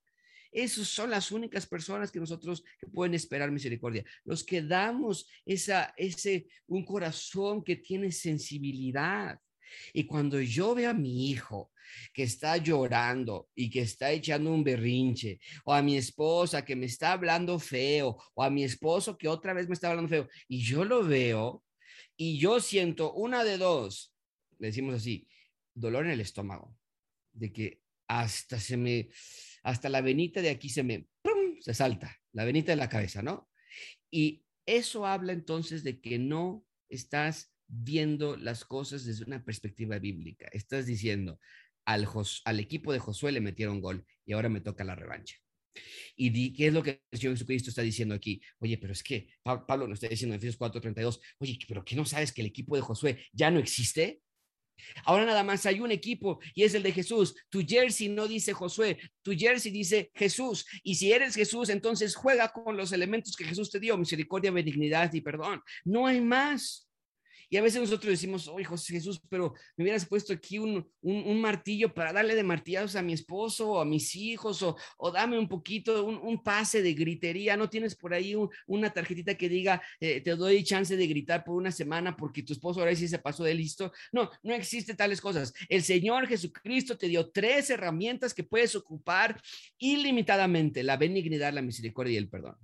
[0.52, 4.04] Esas son las únicas personas que nosotros que pueden esperar misericordia.
[4.24, 9.40] Los que damos esa, ese, un corazón que tiene sensibilidad.
[9.94, 11.72] Y cuando yo veo a mi hijo
[12.12, 16.84] que está llorando y que está echando un berrinche, o a mi esposa que me
[16.84, 20.62] está hablando feo, o a mi esposo que otra vez me está hablando feo, y
[20.62, 21.64] yo lo veo
[22.14, 24.14] y yo siento una de dos,
[24.58, 25.26] decimos así,
[25.76, 26.76] dolor en el estómago,
[27.32, 29.08] de que hasta se me,
[29.62, 31.08] hasta la venita de aquí se me,
[31.60, 33.48] se salta, la venita de la cabeza, ¿no?
[34.10, 40.48] Y eso habla entonces de que no estás viendo las cosas desde una perspectiva bíblica.
[40.52, 41.40] Estás diciendo,
[41.84, 42.08] al,
[42.44, 45.36] al equipo de Josué le metieron gol y ahora me toca la revancha.
[46.16, 48.40] Y di, ¿qué es lo que el Señor Jesucristo está diciendo aquí?
[48.60, 52.04] Oye, pero es que Pablo nos está diciendo en Efesios 4:32, oye, pero ¿qué no
[52.04, 54.22] sabes que el equipo de Josué ya no existe?
[55.04, 57.34] Ahora nada más hay un equipo y es el de Jesús.
[57.48, 60.66] Tu jersey no dice Josué, tu jersey dice Jesús.
[60.82, 65.12] Y si eres Jesús, entonces juega con los elementos que Jesús te dio, misericordia, benignidad
[65.12, 65.62] y perdón.
[65.84, 66.85] No hay más.
[67.48, 71.40] Y a veces nosotros decimos, oye, José Jesús, pero me hubieras puesto aquí un, un,
[71.40, 75.38] martillo para darle de martillazos a mi esposo o a mis hijos, o, o dame
[75.38, 77.56] un poquito, un, un, pase de gritería.
[77.56, 78.34] ¿No tienes por ahí
[78.66, 82.52] una tarjetita que diga, eh, te doy chance de gritar por una semana porque tu
[82.52, 83.92] esposo ahora sí se pasó de listo?
[84.12, 85.52] No, no existe tales cosas.
[85.68, 89.40] El Señor Jesucristo te dio tres herramientas que puedes ocupar
[89.78, 92.56] ilimitadamente, la benignidad, la misericordia y el perdón.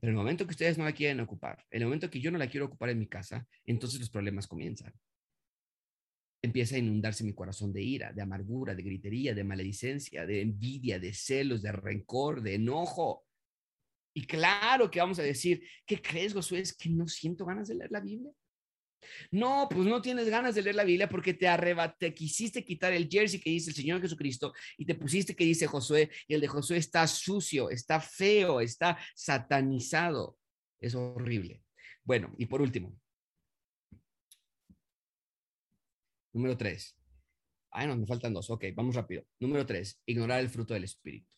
[0.00, 2.48] Pero el momento que ustedes no la quieren ocupar, el momento que yo no la
[2.48, 4.92] quiero ocupar en mi casa, entonces los problemas comienzan.
[6.42, 10.98] Empieza a inundarse mi corazón de ira, de amargura, de gritería, de maledicencia, de envidia,
[10.98, 13.24] de celos, de rencor, de enojo.
[14.14, 16.60] Y claro que vamos a decir, ¿qué crees, Josué?
[16.60, 18.30] Es que no siento ganas de leer la Biblia.
[19.30, 23.08] No, pues no tienes ganas de leer la Biblia porque te arrebaté, quisiste quitar el
[23.08, 26.48] jersey que dice el Señor Jesucristo y te pusiste que dice Josué y el de
[26.48, 30.38] Josué está sucio, está feo, está satanizado.
[30.80, 31.62] Es horrible.
[32.02, 32.98] Bueno, y por último,
[36.32, 36.96] número tres.
[37.70, 38.50] Ay, no, me faltan dos.
[38.50, 39.24] Ok, vamos rápido.
[39.40, 41.28] Número tres, ignorar el fruto del Espíritu.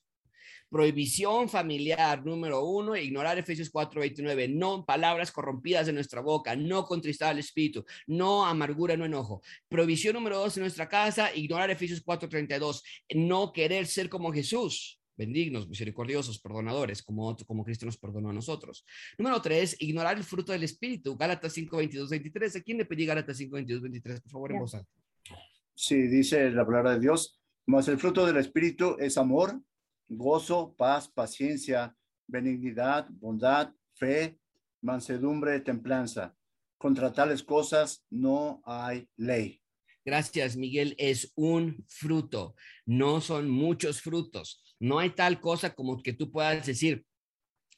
[0.69, 7.31] Prohibición familiar número uno, ignorar Efesios 4:29, no palabras corrompidas de nuestra boca, no contristar
[7.31, 9.43] al espíritu, no amargura, no enojo.
[9.69, 12.83] Prohibición número dos en nuestra casa, ignorar Efesios 4:32,
[13.15, 18.85] no querer ser como Jesús bendignos, misericordiosos, perdonadores, como, como Cristo nos perdonó a nosotros.
[19.19, 21.17] Número tres, ignorar el fruto del Espíritu.
[21.17, 22.57] Gálatas 5, 22, 23.
[22.57, 24.21] ¿A quién le pedí Gálatas 5, 22, 23?
[24.21, 24.91] Por favor, en voz alta.
[25.75, 29.61] Sí, dice la palabra de Dios, mas el fruto del Espíritu es amor,
[30.09, 31.95] gozo, paz, paciencia,
[32.27, 34.39] benignidad, bondad, fe,
[34.83, 36.35] mansedumbre, templanza.
[36.79, 39.63] Contra tales cosas no hay ley.
[40.05, 40.95] Gracias, Miguel.
[40.99, 44.63] Es un fruto, no son muchos frutos.
[44.79, 47.05] No hay tal cosa como que tú puedas decir,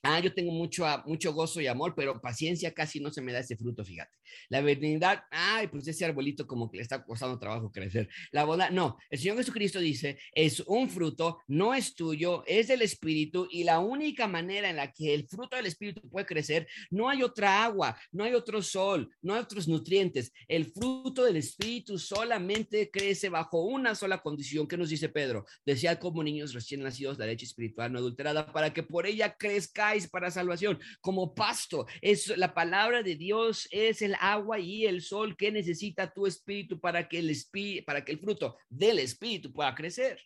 [0.02, 3.40] Ah, yo tengo mucho, mucho gozo y amor, pero paciencia casi no se me da
[3.40, 4.16] ese fruto, fíjate.
[4.48, 8.08] La benignidad, ay, pues ese arbolito como que le está costando trabajo crecer.
[8.30, 12.82] La bondad, no, el Señor Jesucristo dice, es un fruto, no es tuyo, es del
[12.82, 17.08] Espíritu y la única manera en la que el fruto del Espíritu puede crecer, no
[17.08, 20.32] hay otra agua, no hay otro sol, no hay otros nutrientes.
[20.46, 24.68] El fruto del Espíritu solamente crece bajo una sola condición.
[24.68, 25.44] ¿Qué nos dice Pedro?
[25.64, 29.87] Decía como niños recién nacidos la leche espiritual no adulterada para que por ella crezca
[30.10, 31.86] para salvación, como pasto.
[32.00, 36.80] Es la palabra de Dios es el agua y el sol que necesita tu espíritu
[36.80, 40.20] para que el espíritu, para que el fruto del espíritu pueda crecer.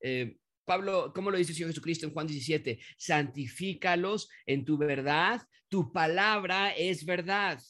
[0.00, 2.78] Eh, Pablo, ¿cómo lo dice el Señor Jesucristo en Juan 17?
[2.98, 7.60] Santifícalos en tu verdad, tu palabra es verdad.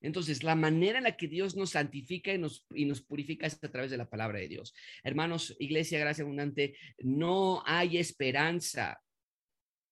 [0.00, 3.62] Entonces, la manera en la que Dios nos santifica y nos, y nos purifica es
[3.62, 4.74] a través de la palabra de Dios.
[5.02, 9.00] Hermanos, Iglesia Gracia Abundante, no hay esperanza.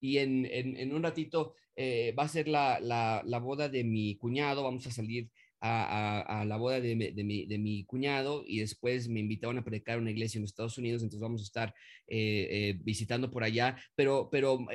[0.05, 4.62] Y en, en, un ratito eh, va a ser la, la, boda de mi cuñado,
[4.62, 5.30] vamos a salir
[5.62, 10.11] a, la boda de, mi, de, mi, cuñado y después me invitaron a predicar una
[10.11, 11.74] iglesia en Estados Unidos, entonces vamos a estar
[12.07, 14.66] eh, eh, visitando por allá, pero, pero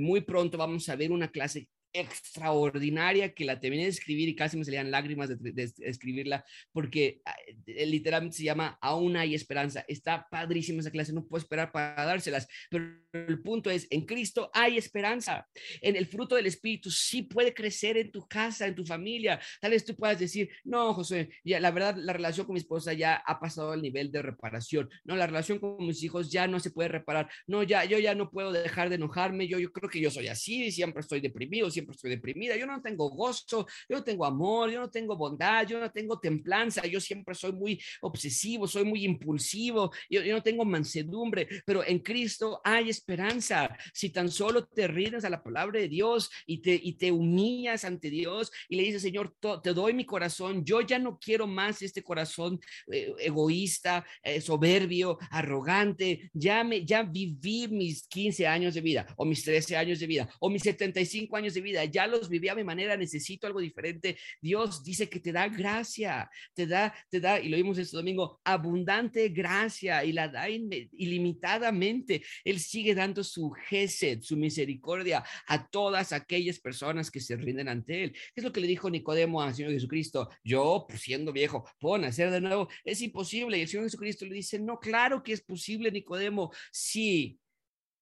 [0.00, 4.56] muy pronto vamos a ver una clase extraordinaria que la terminé de escribir y casi
[4.56, 7.20] me salían lágrimas de, escribirla porque
[7.66, 9.84] eh, literalmente se llama Aún hay esperanza.
[9.88, 14.50] Está padrísima esa clase, no puedo esperar para dárselas, pero el punto es, en Cristo
[14.54, 15.46] hay esperanza.
[15.80, 19.40] En el fruto del Espíritu sí puede crecer en tu casa, en tu familia.
[19.60, 22.92] Tal vez tú puedas decir, no, José, ya la verdad la relación con mi esposa
[22.92, 24.88] ya ha pasado al nivel de reparación.
[25.04, 27.28] No, la relación con mis hijos ya no se puede reparar.
[27.46, 29.46] No, ya yo ya no puedo dejar de enojarme.
[29.48, 32.66] Yo yo creo que yo soy así, siempre estoy deprimido, siempre siempre estoy deprimida, yo
[32.66, 36.86] no tengo gozo, yo no tengo amor, yo no tengo bondad, yo no tengo templanza,
[36.86, 42.60] yo siempre soy muy obsesivo, soy muy impulsivo, yo, no tengo mansedumbre, pero en Cristo
[42.64, 43.76] hay esperanza.
[43.92, 47.84] Si tan solo te rindes a la palabra de Dios y te, y te humillas
[47.84, 51.82] ante Dios y le dices, Señor, te doy mi corazón, yo ya no quiero más
[51.82, 52.60] este corazón
[52.90, 59.24] eh, egoísta, eh, soberbio, arrogante, ya, me, ya viví mis 15 años de vida o
[59.24, 62.54] mis 13 años de vida o mis 75 años de vida ya los viví a
[62.54, 64.16] mi manera, necesito algo diferente.
[64.40, 68.40] Dios dice que te da gracia, te da, te da, y lo vimos este domingo,
[68.44, 72.22] abundante gracia y la da ilimitadamente.
[72.44, 78.04] Él sigue dando su gesed, su misericordia a todas aquellas personas que se rinden ante
[78.04, 78.12] Él.
[78.12, 80.28] ¿Qué es lo que le dijo Nicodemo al Señor Jesucristo?
[80.44, 82.68] Yo, pues, siendo viejo, puedo nacer de nuevo.
[82.84, 83.58] Es imposible.
[83.58, 87.38] Y el Señor Jesucristo le dice, no, claro que es posible, Nicodemo, si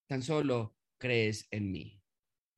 [0.06, 2.00] tan solo crees en mí.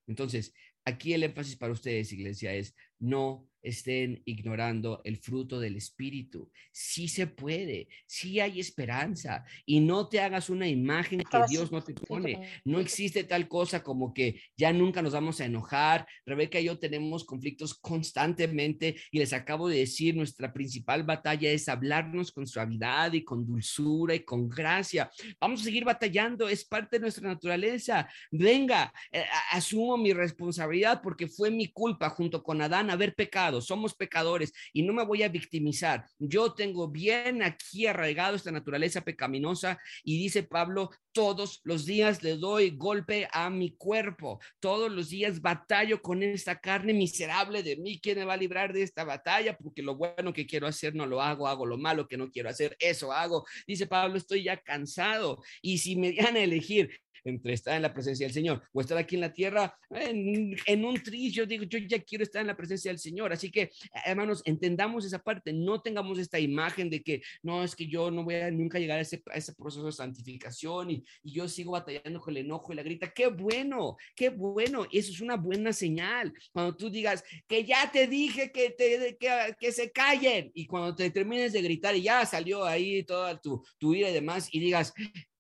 [0.07, 0.55] Entonces,
[0.85, 6.51] Aquí el énfasis para ustedes, iglesia, es no estén ignorando el fruto del Espíritu.
[6.73, 11.83] Sí se puede, sí hay esperanza y no te hagas una imagen que Dios no
[11.83, 12.49] te pone.
[12.65, 16.07] No existe tal cosa como que ya nunca nos vamos a enojar.
[16.27, 21.69] Rebeca y yo tenemos conflictos constantemente y les acabo de decir, nuestra principal batalla es
[21.69, 25.11] hablarnos con suavidad y con dulzura y con gracia.
[25.41, 28.09] Vamos a seguir batallando, es parte de nuestra naturaleza.
[28.31, 33.95] Venga, eh, asumo mi responsabilidad porque fue mi culpa junto con Adán haber pecado, somos
[33.95, 36.07] pecadores y no me voy a victimizar.
[36.19, 42.37] Yo tengo bien aquí arraigado esta naturaleza pecaminosa y dice Pablo, todos los días le
[42.37, 48.01] doy golpe a mi cuerpo, todos los días batallo con esta carne miserable de mí.
[48.01, 49.57] ¿Quién me va a librar de esta batalla?
[49.57, 52.49] Porque lo bueno que quiero hacer no lo hago, hago lo malo que no quiero
[52.49, 53.45] hacer, eso hago.
[53.67, 56.91] Dice Pablo, estoy ya cansado y si me dan a elegir
[57.25, 61.03] entre estar en la presencia del Señor o estar aquí en la tierra en, un
[61.03, 61.33] tris.
[61.33, 63.33] Yo digo, yo ya quiero estar en la presencia del Señor.
[63.33, 63.71] Así que,
[64.05, 65.53] hermanos, entendamos esa parte.
[65.53, 68.99] No tengamos esta imagen de que no, es que yo no voy a nunca llegar
[68.99, 69.23] a ese,
[69.57, 73.13] proceso de santificación y, yo sigo batallando con el enojo y la grita.
[73.13, 74.87] Qué bueno, qué bueno.
[74.93, 76.33] Eso es una buena señal.
[76.53, 79.17] Cuando tú digas que ya te dije que, te,
[79.59, 83.65] que se callen y cuando te termines de gritar y ya salió ahí toda tu,
[83.79, 84.93] tu ira y demás y digas,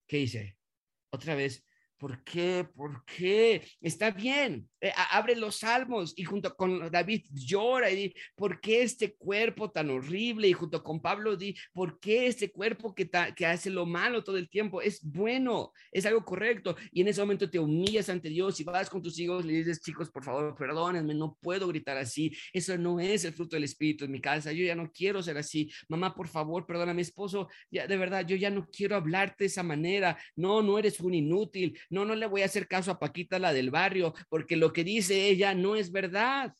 [0.06, 0.56] ¿qué hice?
[1.10, 1.62] Otra vez,
[2.02, 2.66] ¿Por qué?
[2.74, 3.62] ¿Por qué?
[3.80, 4.68] Está bien.
[4.80, 9.70] Eh, abre los salmos y junto con David llora y dice, ¿por qué este cuerpo
[9.70, 10.48] tan horrible?
[10.48, 13.08] Y junto con Pablo di, ¿por qué este cuerpo que,
[13.46, 14.82] hace lo malo todo el tiempo?
[14.82, 16.74] Es bueno, es algo correcto.
[16.90, 19.80] Y en ese momento te humillas ante Dios y vas con tus hijos, le dices,
[19.80, 22.32] chicos, por favor, perdónenme, no puedo gritar así.
[22.52, 24.50] Eso no es el fruto del Espíritu en mi casa.
[24.50, 25.70] Yo ya no quiero ser así.
[25.86, 29.62] Mamá, por favor, perdona, mi esposo, de verdad, yo ya no quiero hablarte de esa
[29.62, 30.18] manera.
[30.34, 33.52] No, no eres un inútil no, no le voy a hacer caso a Paquita, la
[33.52, 36.54] del barrio, porque lo que dice ella no es verdad.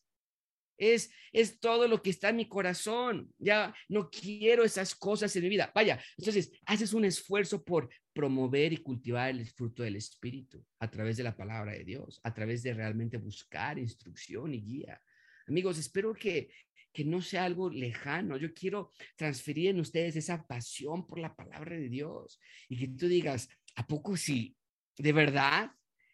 [0.77, 3.33] Es, es todo lo que está en mi corazón.
[3.39, 5.73] Ya no quiero esas cosas en mi vida.
[5.75, 11.17] Vaya, entonces haces un esfuerzo por promover y cultivar el fruto del Espíritu a través
[11.17, 15.01] de la palabra de Dios, a través de realmente buscar instrucción y guía.
[15.47, 16.51] Amigos, espero que,
[16.93, 18.37] que no sea algo lejano.
[18.37, 23.09] Yo quiero transferir en ustedes esa pasión por la palabra de Dios y que tú
[23.09, 24.57] digas, ¿a poco sí?
[24.99, 25.71] ¿De verdad?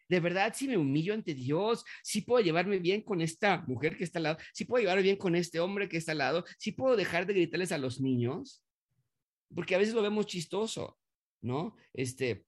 [0.09, 4.03] De verdad, si me humillo ante Dios, si puedo llevarme bien con esta mujer que
[4.03, 6.71] está al lado, si puedo llevarme bien con este hombre que está al lado, si
[6.71, 8.63] puedo dejar de gritarles a los niños,
[9.53, 10.97] porque a veces lo vemos chistoso,
[11.41, 11.75] ¿no?
[11.93, 12.43] Este,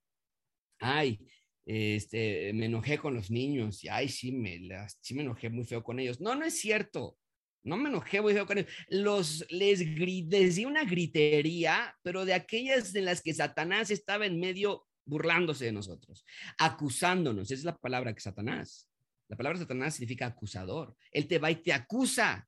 [0.79, 1.19] ay,
[1.65, 5.65] este, me enojé con los niños y ay, sí me, las, sí me enojé muy
[5.65, 6.19] feo con ellos.
[6.19, 7.17] No, no es cierto.
[7.63, 8.71] No me enojé muy feo con ellos.
[8.89, 14.39] Los, les, les di una gritería, pero de aquellas de las que Satanás estaba en
[14.39, 16.25] medio burlándose de nosotros,
[16.57, 17.51] acusándonos.
[17.51, 18.89] Esa es la palabra que Satanás.
[19.27, 20.95] La palabra Satanás significa acusador.
[21.11, 22.47] Él te va y te acusa.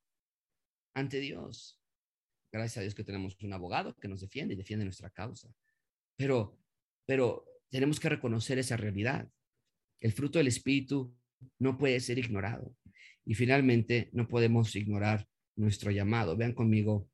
[0.95, 1.78] ante Dios.
[2.51, 5.53] Gracias a Dios que tenemos un abogado que nos defiende y defiende nuestra causa.
[6.16, 6.57] Pero,
[7.05, 9.28] pero tenemos que reconocer esa realidad.
[9.99, 11.14] El fruto del Espíritu
[11.59, 12.74] no puede ser ignorado.
[13.26, 16.38] Y finalmente, no podemos ignorar nuestro llamado.
[16.38, 17.09] Vean conmigo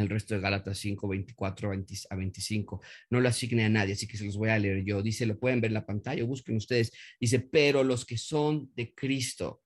[0.00, 1.72] el resto de Gálatas 5, 24
[2.10, 2.80] a 25.
[3.10, 5.02] No lo asigne a nadie, así que se los voy a leer yo.
[5.02, 6.92] Dice, lo pueden ver en la pantalla, busquen ustedes.
[7.20, 9.62] Dice, pero los que son de Cristo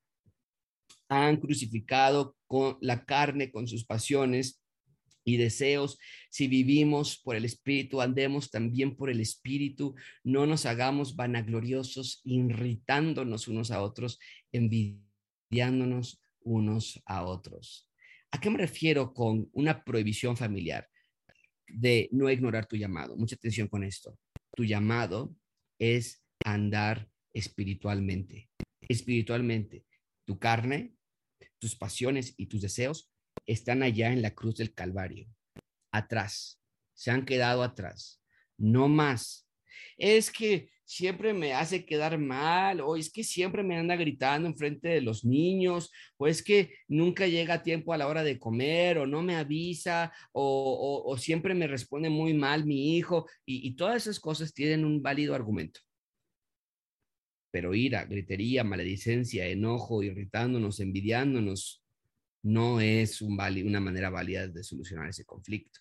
[1.09, 4.63] han crucificado con la carne, con sus pasiones
[5.25, 5.99] y deseos.
[6.31, 9.95] Si vivimos por el Espíritu, andemos también por el Espíritu.
[10.23, 14.19] No nos hagamos vanagloriosos, irritándonos unos a otros,
[14.53, 17.89] envidiándonos unos a otros.
[18.35, 20.89] ¿A qué me refiero con una prohibición familiar
[21.69, 23.17] de no ignorar tu llamado?
[23.17, 24.19] Mucha atención con esto.
[24.57, 25.37] Tu llamado
[25.79, 28.51] es andar espiritualmente.
[28.81, 29.87] Espiritualmente,
[30.25, 30.97] tu carne,
[31.61, 33.09] tus pasiones y tus deseos
[33.47, 35.29] están allá en la cruz del Calvario,
[35.93, 36.61] atrás,
[36.93, 38.21] se han quedado atrás,
[38.59, 39.49] no más.
[39.97, 44.57] Es que siempre me hace quedar mal, o es que siempre me anda gritando en
[44.57, 48.39] frente de los niños, o es que nunca llega a tiempo a la hora de
[48.39, 54.03] comer, o no me avisa, o, siempre me responde muy mal mi hijo, y, todas
[54.03, 55.81] esas cosas tienen un válido argumento.
[57.51, 61.83] Pero ira, gritería, maledicencia, enojo, irritándonos, envidiándonos,
[62.43, 65.81] no es un una manera válida de solucionar ese conflicto.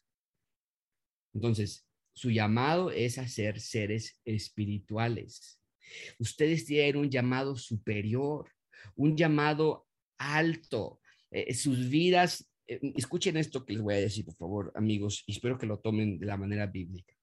[1.33, 5.59] Entonces, su llamado es a ser seres espirituales.
[6.19, 8.49] Ustedes tienen un llamado superior,
[8.95, 9.87] un llamado
[10.17, 11.01] alto.
[11.31, 15.33] Eh, sus vidas, eh, escuchen esto que les voy a decir, por favor, amigos, y
[15.33, 17.13] espero que lo tomen de la manera bíblica.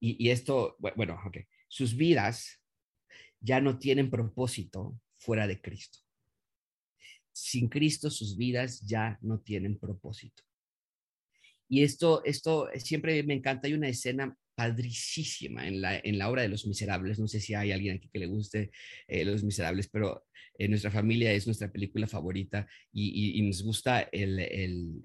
[0.00, 2.60] Y, y esto, bueno, ok, sus vidas
[3.40, 5.98] ya no tienen propósito fuera de Cristo.
[7.32, 10.44] Sin Cristo sus vidas ya no tienen propósito.
[11.74, 13.66] Y esto, esto siempre me encanta.
[13.66, 17.18] Hay una escena padricísima en la, en la obra de Los Miserables.
[17.18, 18.70] No sé si hay alguien aquí que le guste
[19.08, 20.24] eh, Los Miserables, pero
[20.56, 25.02] en nuestra familia es nuestra película favorita y, nos gusta el, el,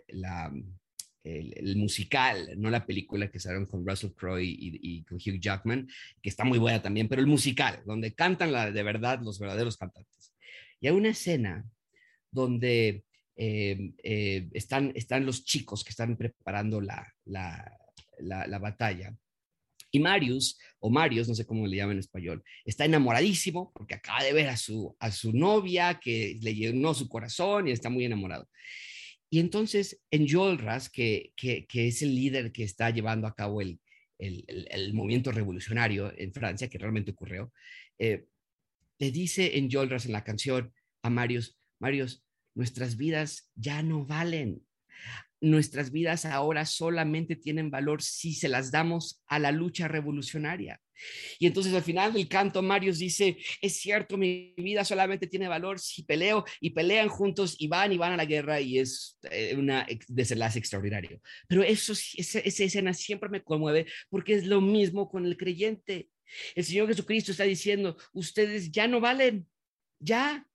[1.75, 5.87] musical, no la película que salieron con Russell Crowe y, y, con Hugh Jackman,
[6.21, 9.75] que está muy buena también, pero el musical, donde cantan la, de verdad los verdaderos
[9.75, 10.35] cantantes.
[10.79, 11.65] Y hay una escena
[12.29, 13.05] donde
[13.41, 19.15] eh, eh, están, están los chicos que están preparando la, la, batalla.
[19.91, 24.25] Y Marius, o Marius, no sé cómo le llaman en español, está enamoradísimo porque acaba
[24.25, 28.03] de ver a su, a su novia que le llenó su corazón y está muy
[28.03, 28.49] enamorado.
[29.29, 33.61] Y entonces en Enjolras, que, que, que es el líder que está llevando a cabo
[33.61, 33.79] el,
[34.17, 37.53] el, el, movimiento revolucionario en Francia, que realmente ocurrió,
[37.99, 38.25] eh,
[38.97, 40.73] le dice en Enjolras en la canción
[41.03, 42.21] a Marius, Marius,
[42.59, 44.61] nuestras vidas ya no valen.
[45.39, 50.81] Nuestras vidas ahora solamente tienen valor si se las damos a la lucha revolucionaria.
[51.39, 55.79] Y entonces al final del canto, Marius dice, es cierto, mi vida solamente tiene valor
[55.79, 59.55] si peleo y pelean juntos y van y van a la guerra y es eh,
[59.55, 61.21] una desenlace extraordinario.
[61.47, 66.09] Pero eso, esa, esa escena siempre me conmueve porque es lo mismo con el creyente.
[66.55, 69.47] El Señor Jesucristo está diciendo, ustedes ya no valen,
[69.99, 70.45] ya,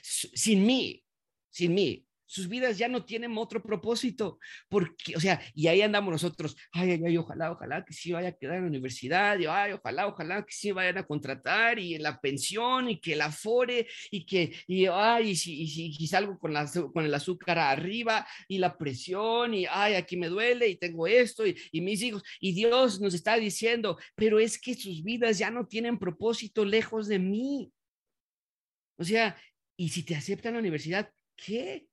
[0.00, 1.04] sin mí,
[1.50, 2.06] sin mí.
[2.32, 4.38] Sus vidas ya no tienen otro propósito,
[4.68, 8.28] porque, o sea, y ahí andamos nosotros, ay, ay, ay, ojalá, ojalá que sí vaya
[8.28, 11.98] a quedar en la universidad, y ay, ojalá, ojalá que sí vayan a contratar, y
[11.98, 16.52] la pensión, y que la afore, y que, y ay, y si, y salgo con,
[16.52, 21.08] la, con el azúcar arriba, y la presión, y ay, aquí me duele, y tengo
[21.08, 25.36] esto, y, y mis hijos, y Dios nos está diciendo, pero es que sus vidas
[25.38, 27.72] ya no tienen propósito lejos de mí.
[28.98, 29.36] O sea,
[29.76, 31.10] y si te aceptan la universidad,
[31.44, 31.88] ¿qué?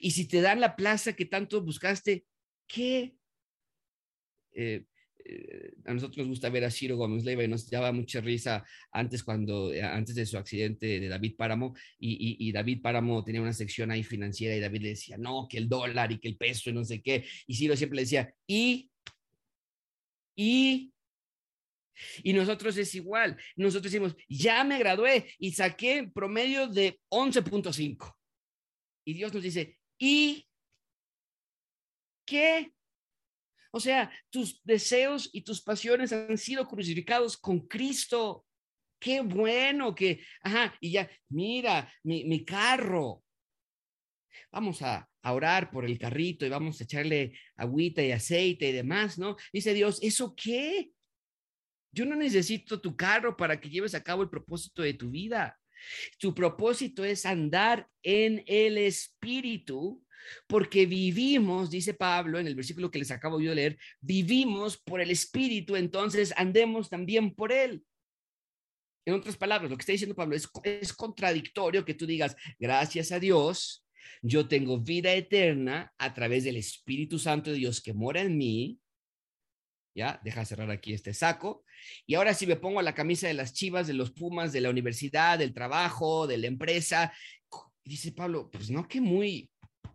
[0.00, 2.24] Y si te dan la plaza que tanto buscaste,
[2.66, 3.16] ¿qué?
[4.52, 4.86] Eh,
[5.28, 8.64] eh, a nosotros nos gusta ver a Ciro Gómez Leiva y nos daba mucha risa
[8.92, 13.52] antes cuando eh, antes de su accidente de David Páramo y, David Páramo tenía una
[13.52, 16.70] sección ahí financiera y David le decía no que el dólar y que el peso
[16.70, 18.88] y no sé qué y Ciro siempre le decía y
[20.36, 20.92] y
[22.22, 28.15] y nosotros es igual nosotros decimos ya me gradué y saqué promedio de 11.5
[29.06, 30.46] y Dios nos dice, ¿y
[32.26, 32.72] qué?
[33.70, 38.44] O sea, tus deseos y tus pasiones han sido crucificados con Cristo.
[38.98, 43.22] Qué bueno que, ajá, y ya, mira, mi, mi carro.
[44.50, 48.72] Vamos a, a orar por el carrito y vamos a echarle agüita y aceite y
[48.72, 49.36] demás, ¿no?
[49.52, 50.90] Dice Dios, ¿eso qué?
[51.92, 55.56] Yo no necesito tu carro para que lleves a cabo el propósito de tu vida.
[56.18, 60.04] Tu propósito es andar en el Espíritu,
[60.46, 65.10] porque vivimos, dice Pablo en el versículo que les acabo de leer, vivimos por el
[65.10, 67.84] Espíritu, entonces andemos también por Él.
[69.04, 73.20] En otras palabras, lo que está diciendo Pablo es contradictorio que tú digas, gracias a
[73.20, 73.86] Dios,
[74.22, 78.80] yo tengo vida eterna a través del Espíritu Santo de Dios que mora en mí.
[79.96, 81.64] Ya, deja cerrar aquí este saco.
[82.06, 84.68] Y ahora si me pongo la camisa de las chivas, de los Pumas, de la
[84.68, 87.14] universidad, del trabajo, de la empresa,
[87.82, 89.50] dice Pablo, pues no que muy,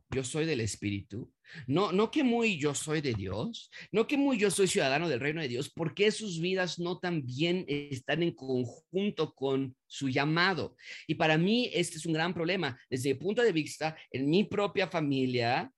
[0.10, 1.32] yo soy del Espíritu.
[1.68, 5.20] No, no que muy yo soy de Dios, no que muy yo soy ciudadano del
[5.20, 10.76] reino de Dios, porque sus vidas no también están en conjunto con su llamado.
[11.06, 12.80] Y para mí este es un gran problema.
[12.90, 15.72] Desde el punto de vista, en mi propia familia,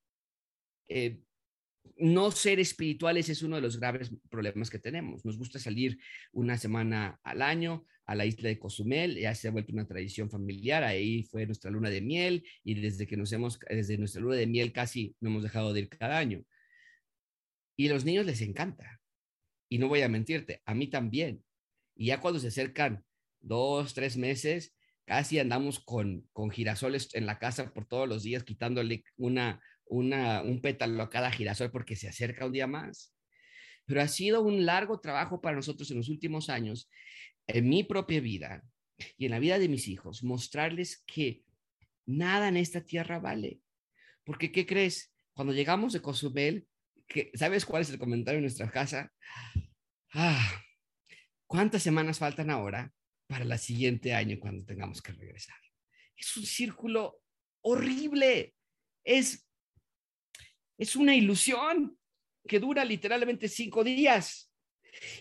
[0.88, 1.20] eh,
[1.98, 5.24] no ser espirituales es uno de los graves problemas que tenemos.
[5.26, 6.00] Nos gusta salir
[6.32, 10.30] una semana al año a la isla de Cozumel, ya se ha vuelto una tradición
[10.30, 14.36] familiar, ahí fue nuestra luna de miel y desde que nos hemos, desde nuestra luna
[14.36, 16.44] de miel casi no hemos dejado de ir cada año.
[17.78, 19.00] Y a los niños les encanta.
[19.70, 21.44] Y no voy a mentirte, a mí también.
[21.96, 23.04] Y ya cuando se acercan
[23.40, 24.76] dos, tres meses,
[25.06, 30.42] casi andamos con, con girasoles en la casa por todos los días, quitándole una, una,
[30.42, 33.14] un pétalo a cada girasol porque se acerca un día más.
[33.86, 36.90] Pero ha sido un largo trabajo para nosotros en los últimos años,
[37.48, 38.64] en mi propia vida
[39.18, 41.44] y en la vida de mis hijos, mostrarles que
[42.06, 43.60] nada en esta tierra vale.
[44.24, 45.14] Porque, ¿qué crees?
[45.34, 46.68] Cuando llegamos de Cozumel,
[47.34, 49.12] ¿sabes cuál es el comentario en nuestra casa?
[50.14, 50.62] Ah,
[51.48, 52.94] ¿cuántas semanas faltan ahora
[53.28, 55.58] para el siguiente año cuando tengamos que regresar?
[56.16, 57.22] Es un círculo
[57.62, 58.56] horrible.
[59.04, 59.48] Es
[60.84, 61.98] es una ilusión
[62.48, 64.52] que dura literalmente cinco días.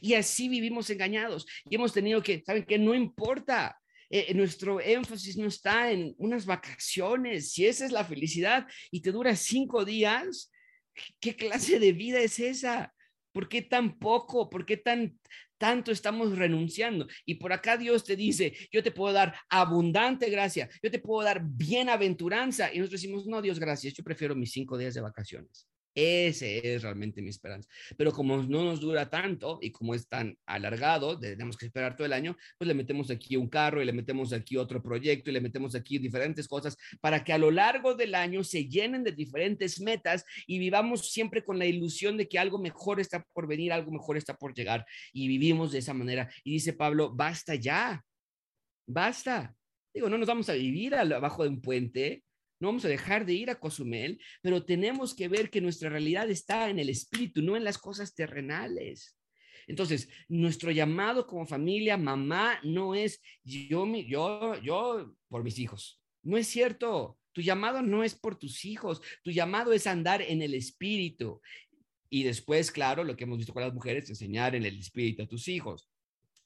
[0.01, 2.79] Y así vivimos engañados y hemos tenido que, ¿saben qué?
[2.79, 3.79] No importa.
[4.11, 7.53] Eh, nuestro énfasis no está en unas vacaciones.
[7.53, 10.53] Si esa es la felicidad y te dura cinco días,
[11.19, 12.93] ¿qué clase de vida es esa?
[13.33, 14.49] ¿Por qué tan poco?
[14.51, 15.19] ¿Por qué tan,
[15.59, 17.07] tanto estamos renunciando?
[17.25, 21.25] Y por acá Dios te dice, yo te puedo dar abundante gracia, yo te puedo
[21.25, 22.73] dar bienaventuranza.
[22.73, 25.72] Y nosotros decimos, no, Dios, gracias, yo prefiero mis cinco días de vacaciones.
[25.95, 27.69] Ese es realmente mi esperanza.
[27.97, 32.07] Pero como no nos dura tanto y como es tan alargado, tenemos que esperar todo
[32.07, 35.35] el año, pues le metemos aquí un carro y le metemos aquí otro proyecto y
[35.35, 39.13] le metemos aquí diferentes cosas para que a lo largo del año se llenen de
[39.13, 43.73] diferentes metas y vivamos siempre con la ilusión de que algo mejor está por venir,
[43.73, 46.33] algo mejor está por llegar y vivimos de esa manera.
[46.43, 48.03] Y dice Pablo, basta ya,
[48.87, 49.55] basta.
[49.95, 52.25] Digo, no nos vamos a vivir abajo de un puente,
[52.63, 56.31] no vamos a dejar de ir a Cozumel, pero tenemos que ver que nuestra realidad
[56.31, 59.19] está en el espíritu, no en las cosas terrenales.
[59.67, 66.01] Entonces, nuestro llamado como familia, mamá, no es yo, yo, yo por mis hijos.
[66.23, 67.19] No es cierto.
[67.33, 69.01] Tu llamado no es por tus hijos.
[69.25, 71.41] Tu llamado es andar en el espíritu.
[72.11, 75.27] Y después, claro, lo que hemos visto con las mujeres, enseñar en el espíritu a
[75.27, 75.92] tus hijos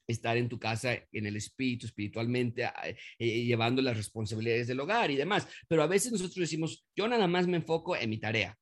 [0.07, 2.69] estar en tu casa en el espíritu, espiritualmente,
[3.19, 5.47] eh, llevando las responsabilidades del hogar y demás.
[5.67, 8.57] Pero a veces nosotros decimos, yo nada más me enfoco en mi tarea,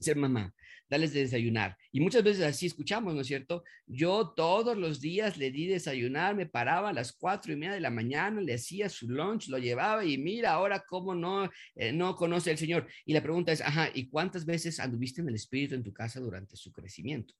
[0.00, 0.54] ser mamá,
[0.88, 1.76] darles de desayunar.
[1.92, 3.64] Y muchas veces así escuchamos, ¿no es cierto?
[3.86, 7.80] Yo todos los días le di desayunar, me paraba a las cuatro y media de
[7.80, 12.16] la mañana, le hacía su lunch, lo llevaba y mira ahora cómo no, eh, no
[12.16, 12.86] conoce al Señor.
[13.04, 16.20] Y la pregunta es, ajá, ¿y cuántas veces anduviste en el espíritu en tu casa
[16.20, 17.34] durante su crecimiento?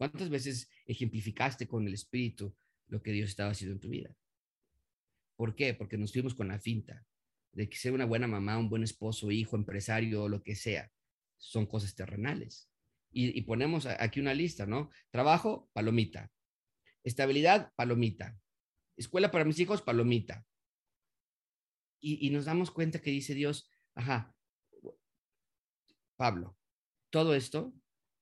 [0.00, 2.56] ¿Cuántas veces ejemplificaste con el Espíritu
[2.88, 4.16] lo que Dios estaba haciendo en tu vida?
[5.36, 5.74] ¿Por qué?
[5.74, 7.04] Porque nos fuimos con la finta
[7.52, 10.90] de que ser una buena mamá, un buen esposo, hijo, empresario, lo que sea,
[11.36, 12.70] son cosas terrenales.
[13.12, 14.88] Y, ponemos aquí una lista, ¿no?
[15.10, 16.32] Trabajo, palomita.
[17.04, 18.40] Estabilidad, palomita.
[18.96, 20.46] Escuela para mis hijos, palomita.
[22.00, 24.34] Y, y nos damos cuenta que dice Dios, ajá,
[26.16, 26.56] Pablo,
[27.10, 27.74] todo esto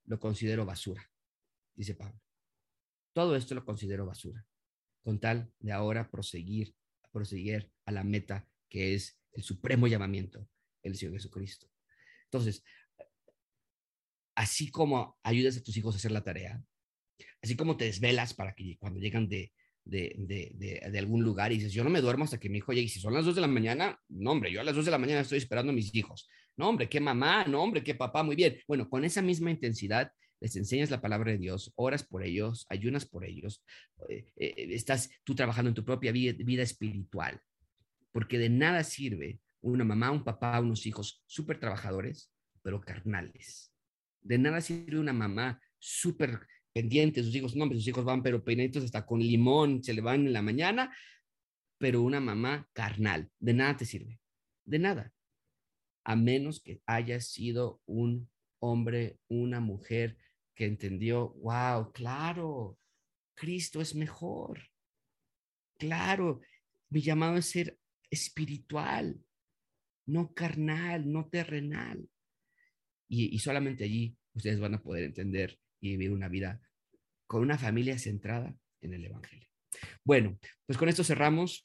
[0.06, 1.08] lo considero basura
[1.78, 2.20] dice Pablo.
[3.12, 4.44] Todo esto lo considero basura,
[5.02, 6.74] con tal de ahora proseguir,
[7.12, 10.46] proseguir a la meta que es el supremo llamamiento,
[10.82, 11.70] el Señor Jesucristo.
[12.24, 12.62] Entonces,
[14.34, 16.62] así como ayudas a tus hijos a hacer la tarea,
[17.42, 19.52] así como te desvelas para que cuando llegan de,
[19.84, 22.72] de, de, de, algún lugar y dices, yo no me duermo hasta que mi hijo
[22.72, 24.84] llegue, y si son las dos de la mañana, no, hombre, yo a las dos
[24.84, 26.28] de la mañana estoy esperando a mis hijos.
[26.56, 28.60] No, hombre, qué mamá, no, hombre, qué papá, muy bien.
[28.66, 33.06] Bueno, con esa misma intensidad les enseñas la palabra de Dios, oras por ellos, ayunas
[33.06, 33.64] por ellos,
[34.08, 37.40] eh, eh, estás tú trabajando en tu propia vida, vida, espiritual,
[38.12, 42.32] porque de nada sirve una mamá, un papá, unos hijos súper trabajadores,
[42.62, 43.72] pero carnales.
[44.20, 46.40] De nada sirve una mamá súper
[46.72, 50.26] pendiente, sus hijos, no, sus hijos van pero peinaditos hasta con limón, se le van
[50.26, 50.94] en la mañana,
[51.78, 53.30] pero una mamá carnal.
[53.38, 54.20] De nada te sirve,
[54.64, 55.12] de nada.
[56.04, 58.30] A menos que hayas sido un
[58.60, 60.16] hombre, una mujer
[60.58, 62.80] que entendió, wow, claro,
[63.36, 64.60] Cristo es mejor.
[65.78, 66.40] Claro,
[66.90, 67.78] mi llamado es ser
[68.10, 69.24] espiritual,
[70.06, 72.10] no carnal, no terrenal.
[73.08, 76.60] Y, solamente allí ustedes van a poder entender y vivir una vida
[77.28, 79.48] con una familia centrada en el Evangelio.
[80.02, 81.62] Bueno, pues con esto cerramos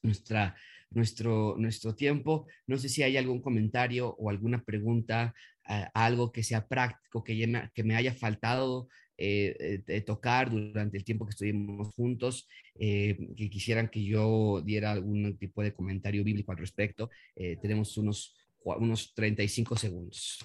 [0.00, 0.56] nuestra,
[0.94, 2.46] nuestro, nuestro tiempo.
[2.66, 5.34] No sé si hay algún comentario o alguna pregunta,
[5.68, 10.96] eh, algo que sea práctico, que, me, que me haya faltado eh, eh, tocar durante
[10.96, 16.50] el tiempo que estuvimos juntos, que quisieran que yo diera algún tipo de comentario bíblico
[16.50, 17.10] al respecto.
[17.34, 18.34] tenemos unos,
[18.64, 20.38] unos 35 segundos.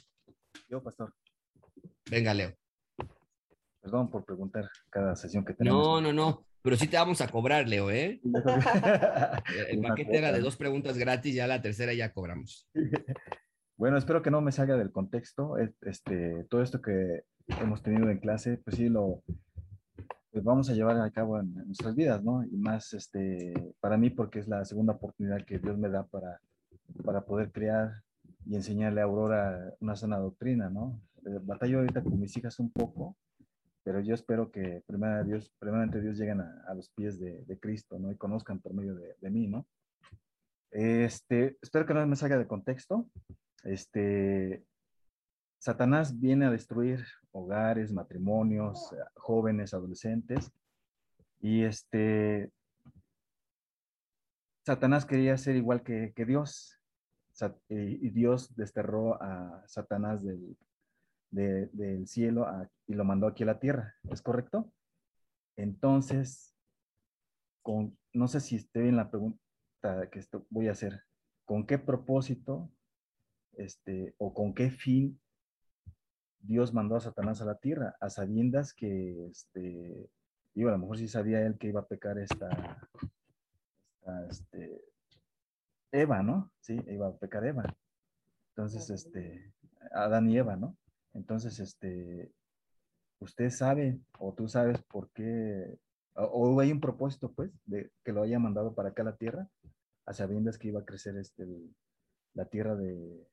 [0.70, 1.14] Yo, pastor.
[2.10, 2.54] Venga, Leo.
[3.82, 6.02] Perdón por preguntar cada sesión que tenemos.
[6.02, 6.46] No, no, no.
[6.68, 8.20] Pero sí te vamos a cobrar, Leo, ¿eh?
[9.70, 12.68] El paquete era de dos preguntas gratis, ya la tercera ya cobramos.
[13.78, 15.56] Bueno, espero que no me salga del contexto.
[15.82, 17.22] Este, todo esto que
[17.62, 19.24] hemos tenido en clase, pues sí lo
[20.32, 22.44] pues vamos a llevar a cabo en, nuestras vidas, ¿no?
[22.44, 26.42] Y más este, para mí porque es la segunda oportunidad que Dios me da para,
[27.06, 28.02] para poder crear
[28.46, 31.00] y enseñarle a Aurora una sana doctrina, ¿no?
[31.28, 33.16] Eh, batallo ahorita con mis hijas un poco,
[33.88, 38.12] pero yo espero que primero Dios, primeramente Dios lleguen a, los pies de, Cristo, ¿no?
[38.12, 39.66] Y conozcan por medio de, mí, ¿no?
[40.72, 43.10] Este, espero que no me salga de contexto.
[43.64, 44.66] Este,
[45.58, 50.52] Satanás viene a destruir hogares, matrimonios, jóvenes, adolescentes.
[51.40, 52.52] Y este,
[54.66, 56.78] Satanás quería ser igual que, Dios.
[57.70, 60.58] Y Dios desterró a Satanás del,
[61.32, 62.48] del cielo
[62.88, 64.72] y lo mandó aquí a la tierra, ¿es correcto?
[65.56, 66.56] Entonces,
[67.62, 69.40] con, no sé si esté bien la pregunta
[70.12, 71.04] que esto voy a hacer,
[71.46, 72.72] ¿con qué propósito
[73.54, 75.20] este, o con qué fin
[76.40, 77.96] Dios mandó a Satanás a la tierra?
[78.00, 80.10] A sabiendas que, este,
[80.54, 82.80] digo, a lo mejor sí sabía él que iba a pecar esta,
[84.30, 84.82] este,
[85.92, 86.52] Eva, ¿no?
[86.60, 87.64] Sí, iba a pecar Eva.
[88.50, 89.54] Entonces, este,
[89.92, 90.78] Adán y Eva, ¿no?
[91.18, 92.32] Entonces, este,
[93.20, 95.78] usted sabe o tú sabes por qué,
[96.14, 99.50] o, hay un propósito, pues, de que lo haya mandado para acá a la tierra,
[100.06, 101.46] a sabiendas que iba a crecer este,
[102.34, 103.28] la tierra de,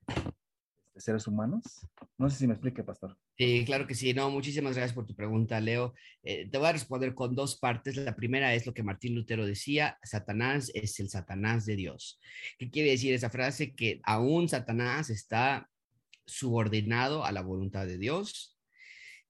[0.96, 1.86] seres humanos.
[2.16, 3.18] No sé si me explique, pastor.
[3.36, 4.14] Sí, claro que sí.
[4.14, 5.92] No, muchísimas gracias por tu pregunta, Leo.
[6.22, 7.96] Eh, te voy a responder con dos partes.
[7.96, 12.20] La primera es lo que Martín Lutero decía, Satanás es el Satanás de Dios.
[12.58, 13.74] ¿Qué quiere decir esa frase?
[13.74, 15.68] Que aún Satanás está
[16.26, 18.58] subordinado a la voluntad de Dios.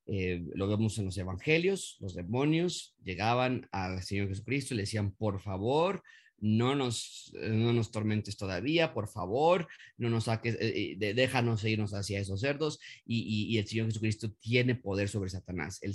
[0.07, 5.13] Eh, lo vemos en los evangelios, los demonios llegaban al Señor Jesucristo y le decían,
[5.13, 6.03] por favor,
[6.45, 9.67] no nos, eh, no nos tormentes todavía, por favor,
[9.97, 12.79] no nos saques, eh, déjanos irnos hacia esos cerdos.
[13.07, 15.81] Y, el Señor Jesucristo tiene poder sobre Satanás.
[15.81, 15.95] El,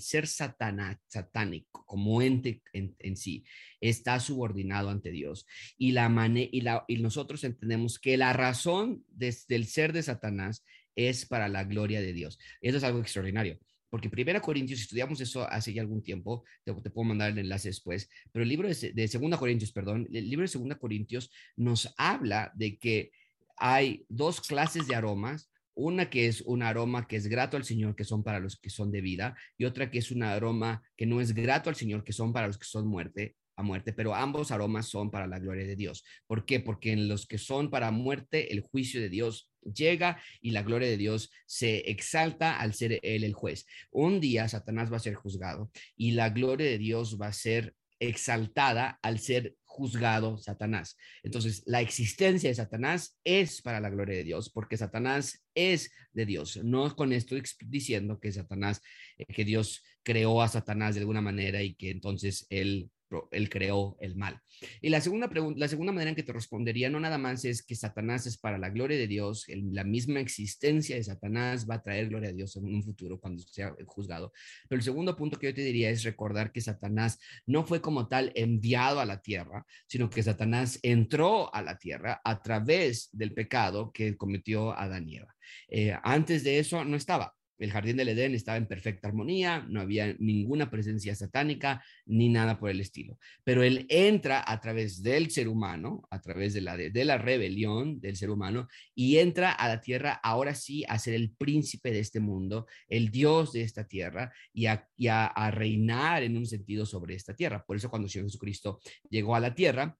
[0.00, 3.44] ser satana, satánico como ente en, sí
[3.80, 5.46] está subordinado ante Dios.
[5.78, 10.64] Y, la la, y nosotros entendemos que la razón del ser de Satanás
[10.96, 12.40] es para la gloria de Dios.
[12.60, 13.60] Eso es algo extraordinario
[13.96, 18.10] porque Primera Corintios, estudiamos eso hace ya algún tiempo, te, puedo mandar el enlace después,
[18.30, 22.52] pero el libro de, de Segunda Corintios, perdón, el libro de Segunda Corintios nos habla
[22.56, 23.10] de que
[23.56, 27.96] hay dos clases de aromas, una que es un aroma que es grato al Señor,
[27.96, 31.06] que son para los que son de vida, y otra que es un aroma que
[31.06, 34.14] no es grato al Señor, que son para los que son muerte a muerte, pero
[34.14, 36.04] ambos aromas son para la gloria de Dios.
[36.26, 36.60] ¿Por qué?
[36.60, 40.88] Porque en los que son para muerte, el juicio de Dios llega y la gloria
[40.88, 43.66] de Dios se exalta al ser él el juez.
[43.90, 47.74] Un día Satanás va a ser juzgado y la gloria de Dios va a ser
[47.98, 50.96] exaltada al ser juzgado Satanás.
[51.22, 56.26] Entonces, la existencia de Satanás es para la gloria de Dios, porque Satanás es de
[56.26, 56.58] Dios.
[56.62, 58.80] No con esto diciendo que Satanás,
[59.18, 62.90] eh, que Dios creó a Satanás de alguna manera y que entonces él
[63.30, 64.40] él creó el mal.
[64.80, 67.62] Y la segunda pregunta, la segunda manera en que te respondería no nada más es
[67.62, 71.82] que Satanás es para la gloria de Dios, la misma existencia de Satanás va a
[71.82, 74.32] traer gloria a Dios en un futuro cuando sea juzgado.
[74.68, 78.08] Pero el segundo punto que yo te diría es recordar que Satanás no fue como
[78.08, 83.34] tal enviado a la tierra, sino que Satanás entró a la tierra a través del
[83.34, 85.34] pecado que cometió Adán y Eva.
[85.68, 89.80] Eh, antes de eso no estaba el jardín del Edén estaba en perfecta armonía, no
[89.80, 93.18] había ninguna presencia satánica ni nada por el estilo.
[93.44, 98.00] Pero él entra a través del ser humano, a través de la, de, la rebelión
[98.00, 102.00] del ser humano, y entra a la tierra ahora sí a ser el príncipe de
[102.00, 104.86] este mundo, el Dios de esta tierra, y a,
[105.26, 107.64] a reinar en un sentido sobre esta tierra.
[107.64, 109.96] Por eso cuando el Señor Jesucristo llegó a la tierra,